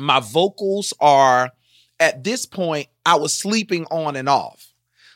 my 0.00 0.18
vocals 0.18 0.92
are 0.98 1.52
at 2.00 2.24
this 2.24 2.44
point, 2.44 2.88
I 3.06 3.14
was 3.14 3.32
sleeping 3.32 3.86
on 3.92 4.16
and 4.16 4.28
off. 4.28 4.73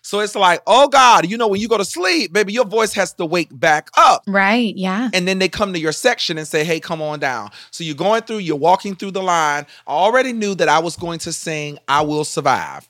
So 0.08 0.20
it's 0.20 0.34
like, 0.34 0.62
oh 0.66 0.88
God, 0.88 1.28
you 1.28 1.36
know, 1.36 1.48
when 1.48 1.60
you 1.60 1.68
go 1.68 1.76
to 1.76 1.84
sleep, 1.84 2.32
baby, 2.32 2.54
your 2.54 2.64
voice 2.64 2.94
has 2.94 3.12
to 3.12 3.26
wake 3.26 3.50
back 3.52 3.90
up. 3.94 4.22
Right. 4.26 4.74
Yeah. 4.74 5.10
And 5.12 5.28
then 5.28 5.38
they 5.38 5.50
come 5.50 5.74
to 5.74 5.78
your 5.78 5.92
section 5.92 6.38
and 6.38 6.48
say, 6.48 6.64
hey, 6.64 6.80
come 6.80 7.02
on 7.02 7.18
down. 7.18 7.50
So 7.72 7.84
you're 7.84 7.94
going 7.94 8.22
through, 8.22 8.38
you're 8.38 8.56
walking 8.56 8.96
through 8.96 9.10
the 9.10 9.22
line. 9.22 9.66
I 9.86 9.90
already 9.90 10.32
knew 10.32 10.54
that 10.54 10.66
I 10.66 10.78
was 10.78 10.96
going 10.96 11.18
to 11.18 11.32
sing 11.34 11.78
I 11.88 12.00
Will 12.00 12.24
Survive. 12.24 12.88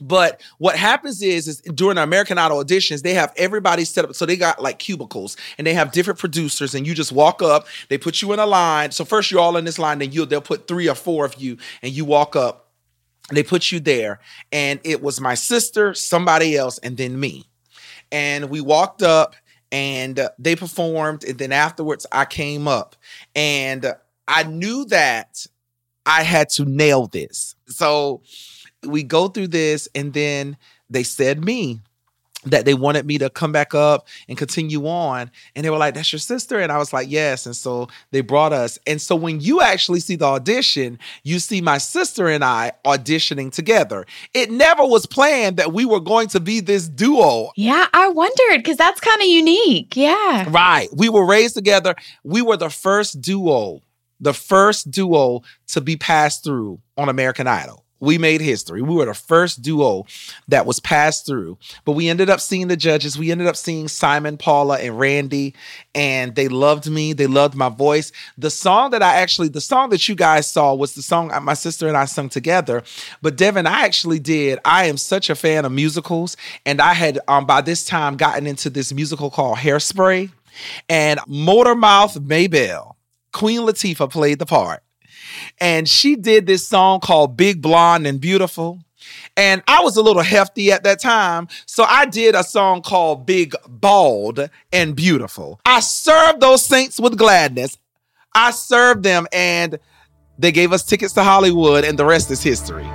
But 0.00 0.40
what 0.56 0.74
happens 0.74 1.20
is, 1.20 1.48
is 1.48 1.60
during 1.60 1.96
the 1.96 2.02
American 2.02 2.38
Idol 2.38 2.64
auditions, 2.64 3.02
they 3.02 3.12
have 3.12 3.30
everybody 3.36 3.84
set 3.84 4.06
up. 4.06 4.14
So 4.14 4.24
they 4.24 4.38
got 4.38 4.62
like 4.62 4.78
cubicles 4.78 5.36
and 5.58 5.66
they 5.66 5.74
have 5.74 5.92
different 5.92 6.18
producers, 6.18 6.74
and 6.74 6.86
you 6.86 6.94
just 6.94 7.12
walk 7.12 7.42
up, 7.42 7.66
they 7.90 7.98
put 7.98 8.22
you 8.22 8.32
in 8.32 8.38
a 8.38 8.46
line. 8.46 8.92
So 8.92 9.04
first 9.04 9.30
you're 9.30 9.40
all 9.40 9.58
in 9.58 9.66
this 9.66 9.78
line, 9.78 9.98
then 9.98 10.12
you 10.12 10.24
they'll 10.24 10.40
put 10.40 10.66
three 10.66 10.88
or 10.88 10.94
four 10.94 11.26
of 11.26 11.34
you, 11.34 11.58
and 11.82 11.92
you 11.92 12.06
walk 12.06 12.36
up 12.36 12.67
they 13.30 13.42
put 13.42 13.70
you 13.70 13.80
there 13.80 14.20
and 14.52 14.80
it 14.84 15.02
was 15.02 15.20
my 15.20 15.34
sister 15.34 15.94
somebody 15.94 16.56
else 16.56 16.78
and 16.78 16.96
then 16.96 17.18
me. 17.18 17.44
And 18.10 18.48
we 18.48 18.60
walked 18.60 19.02
up 19.02 19.34
and 19.70 20.28
they 20.38 20.56
performed 20.56 21.24
and 21.24 21.38
then 21.38 21.52
afterwards 21.52 22.06
i 22.10 22.24
came 22.24 22.66
up. 22.66 22.96
And 23.34 23.94
i 24.26 24.42
knew 24.44 24.84
that 24.86 25.46
i 26.06 26.22
had 26.22 26.48
to 26.50 26.64
nail 26.64 27.06
this. 27.06 27.54
So 27.66 28.22
we 28.82 29.02
go 29.02 29.28
through 29.28 29.48
this 29.48 29.88
and 29.94 30.12
then 30.12 30.56
they 30.88 31.02
said 31.02 31.44
me 31.44 31.80
that 32.44 32.64
they 32.64 32.74
wanted 32.74 33.04
me 33.04 33.18
to 33.18 33.28
come 33.30 33.50
back 33.50 33.74
up 33.74 34.06
and 34.28 34.38
continue 34.38 34.86
on. 34.86 35.30
And 35.54 35.64
they 35.64 35.70
were 35.70 35.76
like, 35.76 35.94
That's 35.94 36.12
your 36.12 36.20
sister? 36.20 36.60
And 36.60 36.70
I 36.70 36.78
was 36.78 36.92
like, 36.92 37.10
Yes. 37.10 37.46
And 37.46 37.56
so 37.56 37.88
they 38.12 38.20
brought 38.20 38.52
us. 38.52 38.78
And 38.86 39.00
so 39.00 39.16
when 39.16 39.40
you 39.40 39.60
actually 39.60 40.00
see 40.00 40.16
the 40.16 40.26
audition, 40.26 40.98
you 41.24 41.40
see 41.40 41.60
my 41.60 41.78
sister 41.78 42.28
and 42.28 42.44
I 42.44 42.72
auditioning 42.84 43.52
together. 43.52 44.06
It 44.34 44.50
never 44.50 44.84
was 44.84 45.04
planned 45.04 45.56
that 45.56 45.72
we 45.72 45.84
were 45.84 46.00
going 46.00 46.28
to 46.28 46.40
be 46.40 46.60
this 46.60 46.88
duo. 46.88 47.50
Yeah, 47.56 47.86
I 47.92 48.08
wondered 48.08 48.58
because 48.58 48.76
that's 48.76 49.00
kind 49.00 49.20
of 49.20 49.26
unique. 49.26 49.96
Yeah. 49.96 50.46
Right. 50.48 50.88
We 50.94 51.08
were 51.08 51.26
raised 51.26 51.54
together. 51.54 51.96
We 52.22 52.42
were 52.42 52.56
the 52.56 52.70
first 52.70 53.20
duo, 53.20 53.82
the 54.20 54.34
first 54.34 54.90
duo 54.90 55.42
to 55.68 55.80
be 55.80 55.96
passed 55.96 56.44
through 56.44 56.80
on 56.96 57.08
American 57.08 57.48
Idol. 57.48 57.84
We 58.00 58.18
made 58.18 58.40
history. 58.40 58.82
We 58.82 58.94
were 58.94 59.06
the 59.06 59.14
first 59.14 59.62
duo 59.62 60.06
that 60.46 60.66
was 60.66 60.78
passed 60.80 61.26
through. 61.26 61.58
But 61.84 61.92
we 61.92 62.08
ended 62.08 62.30
up 62.30 62.40
seeing 62.40 62.68
the 62.68 62.76
judges. 62.76 63.18
We 63.18 63.32
ended 63.32 63.46
up 63.46 63.56
seeing 63.56 63.88
Simon, 63.88 64.36
Paula, 64.36 64.78
and 64.78 64.98
Randy, 64.98 65.54
and 65.94 66.34
they 66.34 66.48
loved 66.48 66.88
me. 66.90 67.12
They 67.12 67.26
loved 67.26 67.54
my 67.54 67.68
voice. 67.68 68.12
The 68.36 68.50
song 68.50 68.90
that 68.90 69.02
I 69.02 69.16
actually, 69.16 69.48
the 69.48 69.60
song 69.60 69.90
that 69.90 70.08
you 70.08 70.14
guys 70.14 70.50
saw 70.50 70.74
was 70.74 70.94
the 70.94 71.02
song 71.02 71.32
my 71.42 71.54
sister 71.54 71.88
and 71.88 71.96
I 71.96 72.04
sung 72.04 72.28
together. 72.28 72.82
But 73.22 73.36
Devin, 73.36 73.66
I 73.66 73.82
actually 73.82 74.18
did. 74.18 74.58
I 74.64 74.86
am 74.86 74.96
such 74.96 75.30
a 75.30 75.34
fan 75.34 75.64
of 75.64 75.72
musicals, 75.72 76.36
and 76.64 76.80
I 76.80 76.94
had 76.94 77.18
um, 77.28 77.46
by 77.46 77.60
this 77.60 77.84
time 77.84 78.16
gotten 78.16 78.46
into 78.46 78.70
this 78.70 78.92
musical 78.92 79.30
called 79.30 79.58
Hairspray, 79.58 80.30
and 80.88 81.20
Motormouth 81.20 82.20
Maybelle, 82.24 82.96
Queen 83.32 83.60
Latifah 83.60 84.10
played 84.10 84.38
the 84.38 84.46
part 84.46 84.82
and 85.58 85.88
she 85.88 86.16
did 86.16 86.46
this 86.46 86.66
song 86.66 87.00
called 87.00 87.36
Big 87.36 87.62
Blonde 87.62 88.06
and 88.06 88.20
Beautiful. 88.20 88.80
And 89.36 89.62
I 89.68 89.82
was 89.82 89.96
a 89.96 90.02
little 90.02 90.22
hefty 90.22 90.72
at 90.72 90.84
that 90.84 91.00
time. 91.00 91.48
So 91.66 91.84
I 91.84 92.06
did 92.06 92.34
a 92.34 92.42
song 92.42 92.82
called 92.82 93.24
Big 93.24 93.54
Bald 93.66 94.50
and 94.72 94.94
Beautiful. 94.96 95.60
I 95.64 95.80
served 95.80 96.40
those 96.40 96.64
saints 96.66 96.98
with 97.00 97.16
gladness. 97.16 97.78
I 98.34 98.50
served 98.50 99.04
them 99.04 99.26
and 99.32 99.78
they 100.38 100.52
gave 100.52 100.72
us 100.72 100.84
tickets 100.84 101.12
to 101.14 101.24
Hollywood, 101.24 101.84
and 101.84 101.98
the 101.98 102.04
rest 102.04 102.30
is 102.30 102.42
history. 102.42 102.88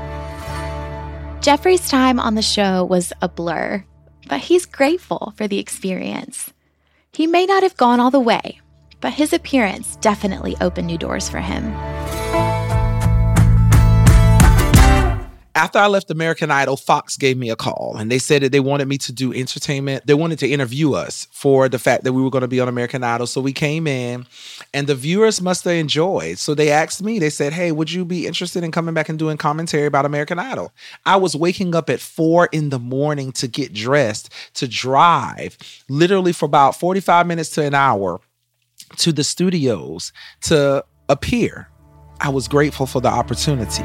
Jeffrey's 1.42 1.90
time 1.90 2.18
on 2.20 2.36
the 2.36 2.42
show 2.42 2.86
was 2.86 3.12
a 3.22 3.28
blur, 3.28 3.84
but 4.30 4.40
he's 4.40 4.66
grateful 4.66 5.34
for 5.36 5.46
the 5.46 5.60
experience. 5.60 6.54
He 7.12 7.28
may 7.28 7.46
not 7.46 7.62
have 7.62 7.76
gone 7.76 8.00
all 8.00 8.12
the 8.12 8.20
way, 8.22 8.62
but 9.04 9.12
his 9.12 9.34
appearance 9.34 9.98
definitely 9.98 10.56
opened 10.62 10.88
new 10.88 10.98
doors 10.98 11.28
for 11.28 11.42
him. 11.42 11.76
after 15.56 15.78
I 15.78 15.88
left 15.88 16.12
American 16.12 16.52
Idol, 16.52 16.76
Fox 16.76 17.16
gave 17.16 17.38
me 17.38 17.50
a 17.50 17.56
call 17.56 17.96
and 17.98 18.12
they 18.12 18.20
said 18.20 18.42
that 18.42 18.52
they 18.52 18.60
wanted 18.60 18.88
me 18.88 18.98
to 19.00 19.14
do 19.14 19.34
entertainment. 19.34 20.06
They 20.06 20.14
wanted 20.14 20.40
to 20.40 20.48
interview 20.48 20.94
us 20.94 21.28
for 21.32 21.70
the 21.70 21.80
fact 21.80 22.04
that 22.04 22.14
we 22.14 22.22
were 22.22 22.30
going 22.30 22.42
to 22.42 22.48
be 22.48 22.60
on 22.60 22.68
American 22.68 23.04
Idol. 23.04 23.28
So 23.28 23.40
we 23.40 23.54
came 23.54 23.88
in 23.88 24.26
and 24.74 24.88
the 24.88 24.96
viewers 24.96 25.42
must 25.42 25.64
have 25.64 25.74
enjoyed. 25.74 26.38
So 26.38 26.54
they 26.54 26.70
asked 26.70 27.02
me, 27.02 27.18
they 27.18 27.30
said, 27.30 27.54
Hey, 27.54 27.72
would 27.72 27.92
you 27.92 28.04
be 28.04 28.28
interested 28.28 28.64
in 28.64 28.72
coming 28.72 28.94
back 28.94 29.10
and 29.10 29.18
doing 29.18 29.38
commentary 29.38 29.86
about 29.86 30.06
American 30.06 30.38
Idol? 30.40 30.74
I 31.06 31.16
was 31.16 31.36
waking 31.36 31.76
up 31.76 31.90
at 31.90 32.02
four 32.02 32.50
in 32.52 32.70
the 32.70 32.80
morning 32.80 33.32
to 33.34 33.48
get 33.48 33.74
dressed, 33.74 34.34
to 34.56 34.68
drive 34.68 35.58
literally 35.88 36.34
for 36.34 36.46
about 36.46 36.76
45 36.78 37.26
minutes 37.26 37.52
to 37.52 37.64
an 37.64 37.74
hour 37.74 38.20
to 38.98 39.12
the 39.12 39.24
studios 39.24 40.12
to 40.42 40.84
appear. 41.10 41.70
I 42.20 42.30
was 42.30 42.48
grateful 42.48 42.86
for 42.86 43.02
the 43.02 43.10
opportunity. 43.10 43.84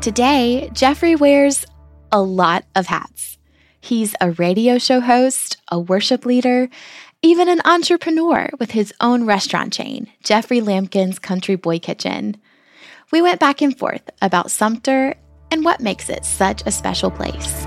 Today, 0.00 0.70
Jeffrey 0.72 1.16
wears 1.16 1.64
a 2.10 2.20
lot 2.20 2.64
of 2.74 2.86
hats. 2.86 3.38
He's 3.80 4.14
a 4.20 4.32
radio 4.32 4.78
show 4.78 5.00
host, 5.00 5.56
a 5.70 5.78
worship 5.78 6.24
leader, 6.24 6.68
even 7.22 7.48
an 7.48 7.60
entrepreneur 7.64 8.48
with 8.58 8.72
his 8.72 8.92
own 9.00 9.26
restaurant 9.26 9.72
chain, 9.72 10.08
Jeffrey 10.22 10.60
Lampkin's 10.60 11.18
Country 11.18 11.56
Boy 11.56 11.78
Kitchen. 11.78 12.36
We 13.10 13.22
went 13.22 13.40
back 13.40 13.62
and 13.62 13.76
forth 13.76 14.08
about 14.20 14.50
Sumter 14.50 15.14
and 15.50 15.64
what 15.64 15.80
makes 15.80 16.08
it 16.08 16.24
such 16.24 16.62
a 16.66 16.70
special 16.70 17.10
place. 17.10 17.64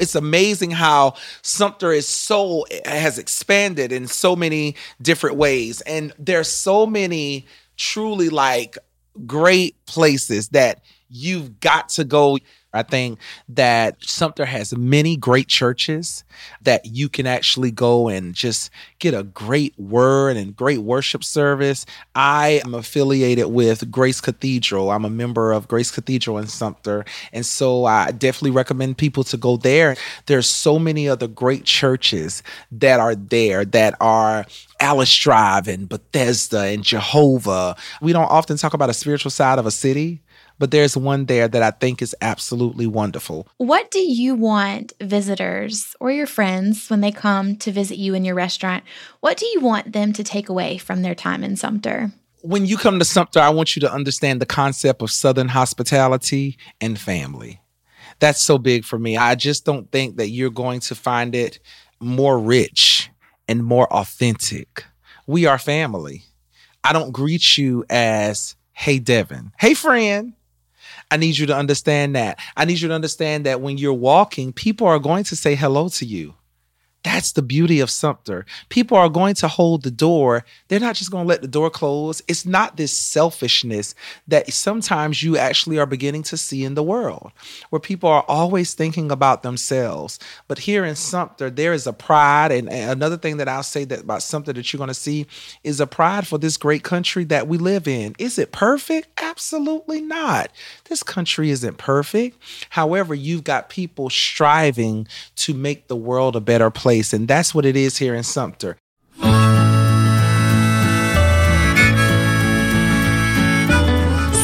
It's 0.00 0.14
amazing 0.14 0.72
how 0.72 1.14
Sumter 1.42 1.92
is 1.92 2.08
so 2.08 2.64
has 2.84 3.18
expanded 3.18 3.92
in 3.92 4.08
so 4.08 4.34
many 4.34 4.76
different 5.00 5.36
ways. 5.36 5.82
And 5.82 6.12
there's 6.18 6.48
so 6.48 6.86
many 6.86 7.46
truly 7.76 8.30
like 8.30 8.78
great 9.26 9.84
places 9.86 10.48
that 10.48 10.82
you've 11.10 11.60
got 11.60 11.88
to 11.90 12.04
go. 12.04 12.38
I 12.72 12.84
think 12.84 13.18
that 13.48 13.96
Sumter 14.00 14.44
has 14.44 14.76
many 14.76 15.16
great 15.16 15.48
churches 15.48 16.22
that 16.62 16.86
you 16.86 17.08
can 17.08 17.26
actually 17.26 17.72
go 17.72 18.06
and 18.06 18.32
just 18.32 18.70
get 19.00 19.12
a 19.12 19.24
great 19.24 19.76
word 19.76 20.36
and 20.36 20.54
great 20.54 20.78
worship 20.78 21.24
service. 21.24 21.84
I 22.14 22.60
am 22.64 22.74
affiliated 22.74 23.46
with 23.46 23.90
Grace 23.90 24.20
Cathedral. 24.20 24.92
I'm 24.92 25.04
a 25.04 25.10
member 25.10 25.50
of 25.50 25.66
Grace 25.66 25.90
Cathedral 25.90 26.38
in 26.38 26.46
Sumter. 26.46 27.04
And 27.32 27.44
so 27.44 27.86
I 27.86 28.12
definitely 28.12 28.52
recommend 28.52 28.98
people 28.98 29.24
to 29.24 29.36
go 29.36 29.56
there. 29.56 29.96
There's 30.26 30.48
so 30.48 30.78
many 30.78 31.08
other 31.08 31.26
great 31.26 31.64
churches 31.64 32.44
that 32.70 33.00
are 33.00 33.16
there 33.16 33.64
that 33.64 33.96
are 34.00 34.46
Alice 34.78 35.14
Drive 35.16 35.66
and 35.66 35.88
Bethesda 35.88 36.60
and 36.60 36.84
Jehovah. 36.84 37.74
We 38.00 38.12
don't 38.12 38.30
often 38.30 38.56
talk 38.58 38.74
about 38.74 38.90
a 38.90 38.94
spiritual 38.94 39.32
side 39.32 39.58
of 39.58 39.66
a 39.66 39.72
city 39.72 40.22
but 40.60 40.70
there's 40.70 40.94
one 40.94 41.24
there 41.24 41.48
that 41.48 41.62
I 41.62 41.70
think 41.70 42.02
is 42.02 42.14
absolutely 42.20 42.86
wonderful. 42.86 43.48
What 43.56 43.90
do 43.90 43.98
you 43.98 44.34
want 44.34 44.92
visitors 45.00 45.96
or 45.98 46.12
your 46.12 46.26
friends 46.26 46.90
when 46.90 47.00
they 47.00 47.10
come 47.10 47.56
to 47.56 47.72
visit 47.72 47.96
you 47.96 48.12
in 48.12 48.26
your 48.26 48.34
restaurant? 48.34 48.84
What 49.20 49.38
do 49.38 49.46
you 49.46 49.60
want 49.60 49.94
them 49.94 50.12
to 50.12 50.22
take 50.22 50.50
away 50.50 50.76
from 50.76 51.00
their 51.00 51.14
time 51.14 51.42
in 51.42 51.56
Sumter? 51.56 52.12
When 52.42 52.66
you 52.66 52.76
come 52.76 52.98
to 52.98 53.06
Sumter, 53.06 53.40
I 53.40 53.48
want 53.48 53.74
you 53.74 53.80
to 53.80 53.92
understand 53.92 54.38
the 54.40 54.46
concept 54.46 55.00
of 55.00 55.10
Southern 55.10 55.48
hospitality 55.48 56.58
and 56.78 56.98
family. 56.98 57.62
That's 58.18 58.42
so 58.42 58.58
big 58.58 58.84
for 58.84 58.98
me. 58.98 59.16
I 59.16 59.36
just 59.36 59.64
don't 59.64 59.90
think 59.90 60.18
that 60.18 60.28
you're 60.28 60.50
going 60.50 60.80
to 60.80 60.94
find 60.94 61.34
it 61.34 61.58
more 62.00 62.38
rich 62.38 63.10
and 63.48 63.64
more 63.64 63.90
authentic. 63.90 64.84
We 65.26 65.46
are 65.46 65.58
family. 65.58 66.24
I 66.84 66.92
don't 66.92 67.12
greet 67.12 67.56
you 67.56 67.86
as, 67.88 68.56
hey, 68.72 68.98
Devin, 68.98 69.52
hey, 69.58 69.72
friend. 69.72 70.34
I 71.10 71.16
need 71.16 71.38
you 71.38 71.46
to 71.46 71.56
understand 71.56 72.14
that. 72.14 72.38
I 72.56 72.64
need 72.64 72.80
you 72.80 72.88
to 72.88 72.94
understand 72.94 73.46
that 73.46 73.60
when 73.60 73.78
you're 73.78 73.92
walking, 73.92 74.52
people 74.52 74.86
are 74.86 74.98
going 74.98 75.24
to 75.24 75.36
say 75.36 75.54
hello 75.54 75.88
to 75.90 76.06
you. 76.06 76.34
That's 77.02 77.32
the 77.32 77.40
beauty 77.40 77.80
of 77.80 77.88
Sumter. 77.88 78.44
People 78.68 78.98
are 78.98 79.08
going 79.08 79.34
to 79.36 79.48
hold 79.48 79.84
the 79.84 79.90
door. 79.90 80.44
They're 80.68 80.78
not 80.78 80.96
just 80.96 81.10
going 81.10 81.24
to 81.24 81.28
let 81.28 81.40
the 81.40 81.48
door 81.48 81.70
close. 81.70 82.20
It's 82.28 82.44
not 82.44 82.76
this 82.76 82.92
selfishness 82.92 83.94
that 84.28 84.52
sometimes 84.52 85.22
you 85.22 85.38
actually 85.38 85.78
are 85.78 85.86
beginning 85.86 86.24
to 86.24 86.36
see 86.36 86.62
in 86.62 86.74
the 86.74 86.82
world, 86.82 87.32
where 87.70 87.80
people 87.80 88.10
are 88.10 88.24
always 88.28 88.74
thinking 88.74 89.10
about 89.10 89.42
themselves. 89.42 90.18
But 90.46 90.58
here 90.58 90.84
in 90.84 90.94
Sumter, 90.94 91.48
there 91.48 91.72
is 91.72 91.86
a 91.86 91.94
pride. 91.94 92.52
And 92.52 92.68
another 92.68 93.16
thing 93.16 93.38
that 93.38 93.48
I'll 93.48 93.62
say 93.62 93.84
that 93.84 94.00
about 94.00 94.22
Sumter 94.22 94.52
that 94.52 94.70
you're 94.70 94.78
going 94.78 94.88
to 94.88 94.94
see 94.94 95.26
is 95.64 95.80
a 95.80 95.86
pride 95.86 96.26
for 96.26 96.36
this 96.36 96.58
great 96.58 96.82
country 96.82 97.24
that 97.24 97.48
we 97.48 97.56
live 97.56 97.88
in. 97.88 98.14
Is 98.18 98.38
it 98.38 98.52
perfect? 98.52 99.08
Absolutely 99.22 100.02
not. 100.02 100.50
This 100.90 101.02
country 101.02 101.48
isn't 101.48 101.78
perfect. 101.78 102.36
However, 102.68 103.14
you've 103.14 103.44
got 103.44 103.70
people 103.70 104.10
striving 104.10 105.08
to 105.36 105.54
make 105.54 105.88
the 105.88 105.96
world 105.96 106.36
a 106.36 106.40
better 106.40 106.70
place 106.70 106.89
place. 106.90 107.12
And 107.12 107.28
that's 107.28 107.54
what 107.54 107.64
it 107.64 107.76
is 107.76 107.98
here 107.98 108.14
in 108.16 108.24
Sumter. 108.24 108.76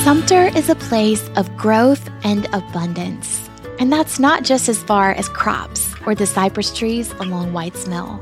Sumter 0.04 0.56
is 0.56 0.70
a 0.70 0.76
place 0.76 1.28
of 1.34 1.44
growth 1.56 2.08
and 2.22 2.46
abundance. 2.54 3.50
And 3.80 3.92
that's 3.92 4.20
not 4.20 4.44
just 4.44 4.68
as 4.68 4.80
far 4.80 5.10
as 5.10 5.28
crops 5.28 5.92
or 6.06 6.14
the 6.14 6.26
cypress 6.26 6.72
trees 6.72 7.10
along 7.18 7.52
White's 7.52 7.88
Mill. 7.88 8.20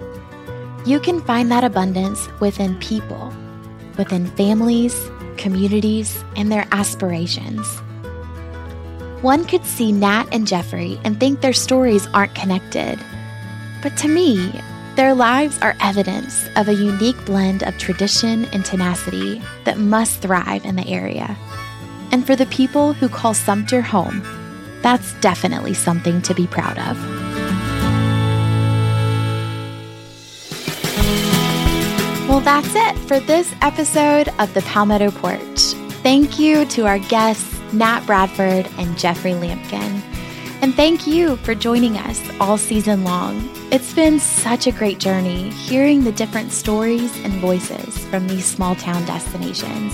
You 0.87 0.99
can 1.01 1.21
find 1.21 1.51
that 1.51 1.63
abundance 1.63 2.27
within 2.41 2.79
people, 2.81 3.31
within 3.99 4.27
families, 4.29 4.97
communities, 5.37 6.25
and 6.37 6.51
their 6.51 6.67
aspirations. 6.73 7.67
One 9.21 9.45
could 9.45 9.65
see 9.67 9.93
Nat 9.93 10.27
and 10.33 10.47
Jeffrey 10.47 10.99
and 11.05 11.21
think 11.21 11.41
their 11.41 11.53
stories 11.53 12.07
aren't 12.15 12.35
connected. 12.35 12.99
But 13.85 13.99
to 13.99 14.09
me, 14.09 14.63
their 14.97 15.13
lives 15.13 15.59
are 15.61 15.77
evidence 15.79 16.49
of 16.57 16.69
a 16.69 16.75
unique 16.75 17.23
blend 17.27 17.63
of 17.65 17.77
tradition 17.77 18.47
and 18.47 18.65
tenacity 18.65 19.43
that 19.65 19.77
must 19.77 20.23
thrive 20.23 20.65
in 20.65 20.77
the 20.77 20.89
area. 20.89 21.37
And 22.11 22.27
for 22.27 22.35
the 22.35 22.47
people 22.47 22.95
who 22.95 23.11
call 23.11 23.35
Sumter 23.35 23.83
home, 23.83 24.23
that's 24.81 25.13
definitely 25.21 25.75
something 25.75 26.23
to 26.23 26.35
be 26.35 26.47
proud 26.47 26.79
of. 26.79 26.99
Well, 32.27 32.41
that's 32.41 32.75
it 32.75 32.97
for 33.07 33.21
this 33.21 33.55
episode 33.61 34.31
of 34.39 34.55
the 34.55 34.63
Palmetto 34.63 35.11
Porch. 35.11 35.61
Thank 36.03 36.39
you 36.39 36.65
to 36.69 36.87
our 36.87 37.01
guests, 37.01 37.61
Nat 37.75 38.01
Bradford 38.07 38.67
and 38.79 38.97
Jeffrey 38.97 39.33
Lampkin. 39.33 40.01
And 40.65 40.75
thank 40.75 41.07
you 41.07 41.37
for 41.37 41.55
joining 41.55 41.99
us 41.99 42.19
all 42.41 42.57
season 42.57 43.05
long. 43.05 43.51
It's 43.71 43.93
been 43.93 44.19
such 44.19 44.67
a 44.67 44.73
great 44.73 44.99
journey 44.99 45.51
hearing 45.51 46.05
the 46.05 46.13
different 46.13 46.53
stories 46.53 47.15
and 47.23 47.35
voices 47.35 47.99
from 48.07 48.27
these 48.27 48.47
small 48.47 48.75
town 48.75 49.05
destinations. 49.05 49.93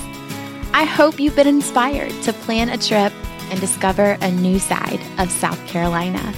I 0.73 0.85
hope 0.85 1.19
you've 1.19 1.35
been 1.35 1.49
inspired 1.49 2.13
to 2.23 2.33
plan 2.33 2.69
a 2.69 2.79
trip 2.79 3.13
and 3.51 3.59
discover 3.59 4.17
a 4.21 4.31
new 4.31 4.61
side 4.61 5.01
of 5.19 5.33
South 5.33 5.59
Carolina. 5.67 6.33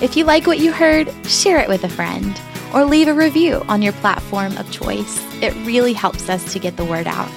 If 0.00 0.16
you 0.16 0.26
like 0.26 0.46
what 0.46 0.60
you 0.60 0.70
heard, 0.70 1.12
share 1.26 1.58
it 1.58 1.68
with 1.68 1.82
a 1.82 1.88
friend 1.88 2.40
or 2.72 2.84
leave 2.84 3.08
a 3.08 3.14
review 3.14 3.64
on 3.66 3.82
your 3.82 3.94
platform 3.94 4.56
of 4.58 4.70
choice. 4.70 5.20
It 5.42 5.56
really 5.66 5.92
helps 5.92 6.28
us 6.28 6.52
to 6.52 6.60
get 6.60 6.76
the 6.76 6.84
word 6.84 7.08
out. 7.08 7.32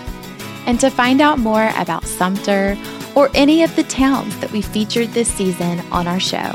And 0.68 0.80
to 0.80 0.92
find 0.92 1.22
out 1.22 1.40
more 1.40 1.72
about 1.76 2.04
Sumter 2.04 2.78
or 3.16 3.32
any 3.34 3.64
of 3.64 3.76
the 3.76 3.84
towns 3.84 4.38
that 4.40 4.52
we 4.52 4.62
featured 4.62 5.10
this 5.10 5.34
season 5.34 5.80
on 5.92 6.08
our 6.08 6.20
show, 6.20 6.54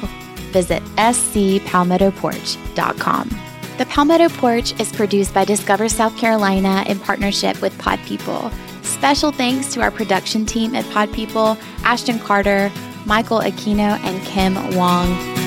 visit 0.52 0.82
scpalmettoporch.com. 0.96 3.30
The 3.78 3.86
Palmetto 3.86 4.28
Porch 4.28 4.78
is 4.78 4.92
produced 4.92 5.32
by 5.32 5.46
Discover 5.46 5.88
South 5.88 6.14
Carolina 6.18 6.84
in 6.86 6.98
partnership 6.98 7.62
with 7.62 7.78
Pod 7.78 7.98
People. 8.00 8.50
Special 8.82 9.32
thanks 9.32 9.72
to 9.72 9.80
our 9.80 9.90
production 9.90 10.44
team 10.44 10.74
at 10.74 10.84
Pod 10.90 11.10
People, 11.14 11.56
Ashton 11.82 12.18
Carter, 12.18 12.70
Michael 13.06 13.40
Aquino, 13.40 13.98
and 14.04 14.22
Kim 14.26 14.76
Wong. 14.76 15.39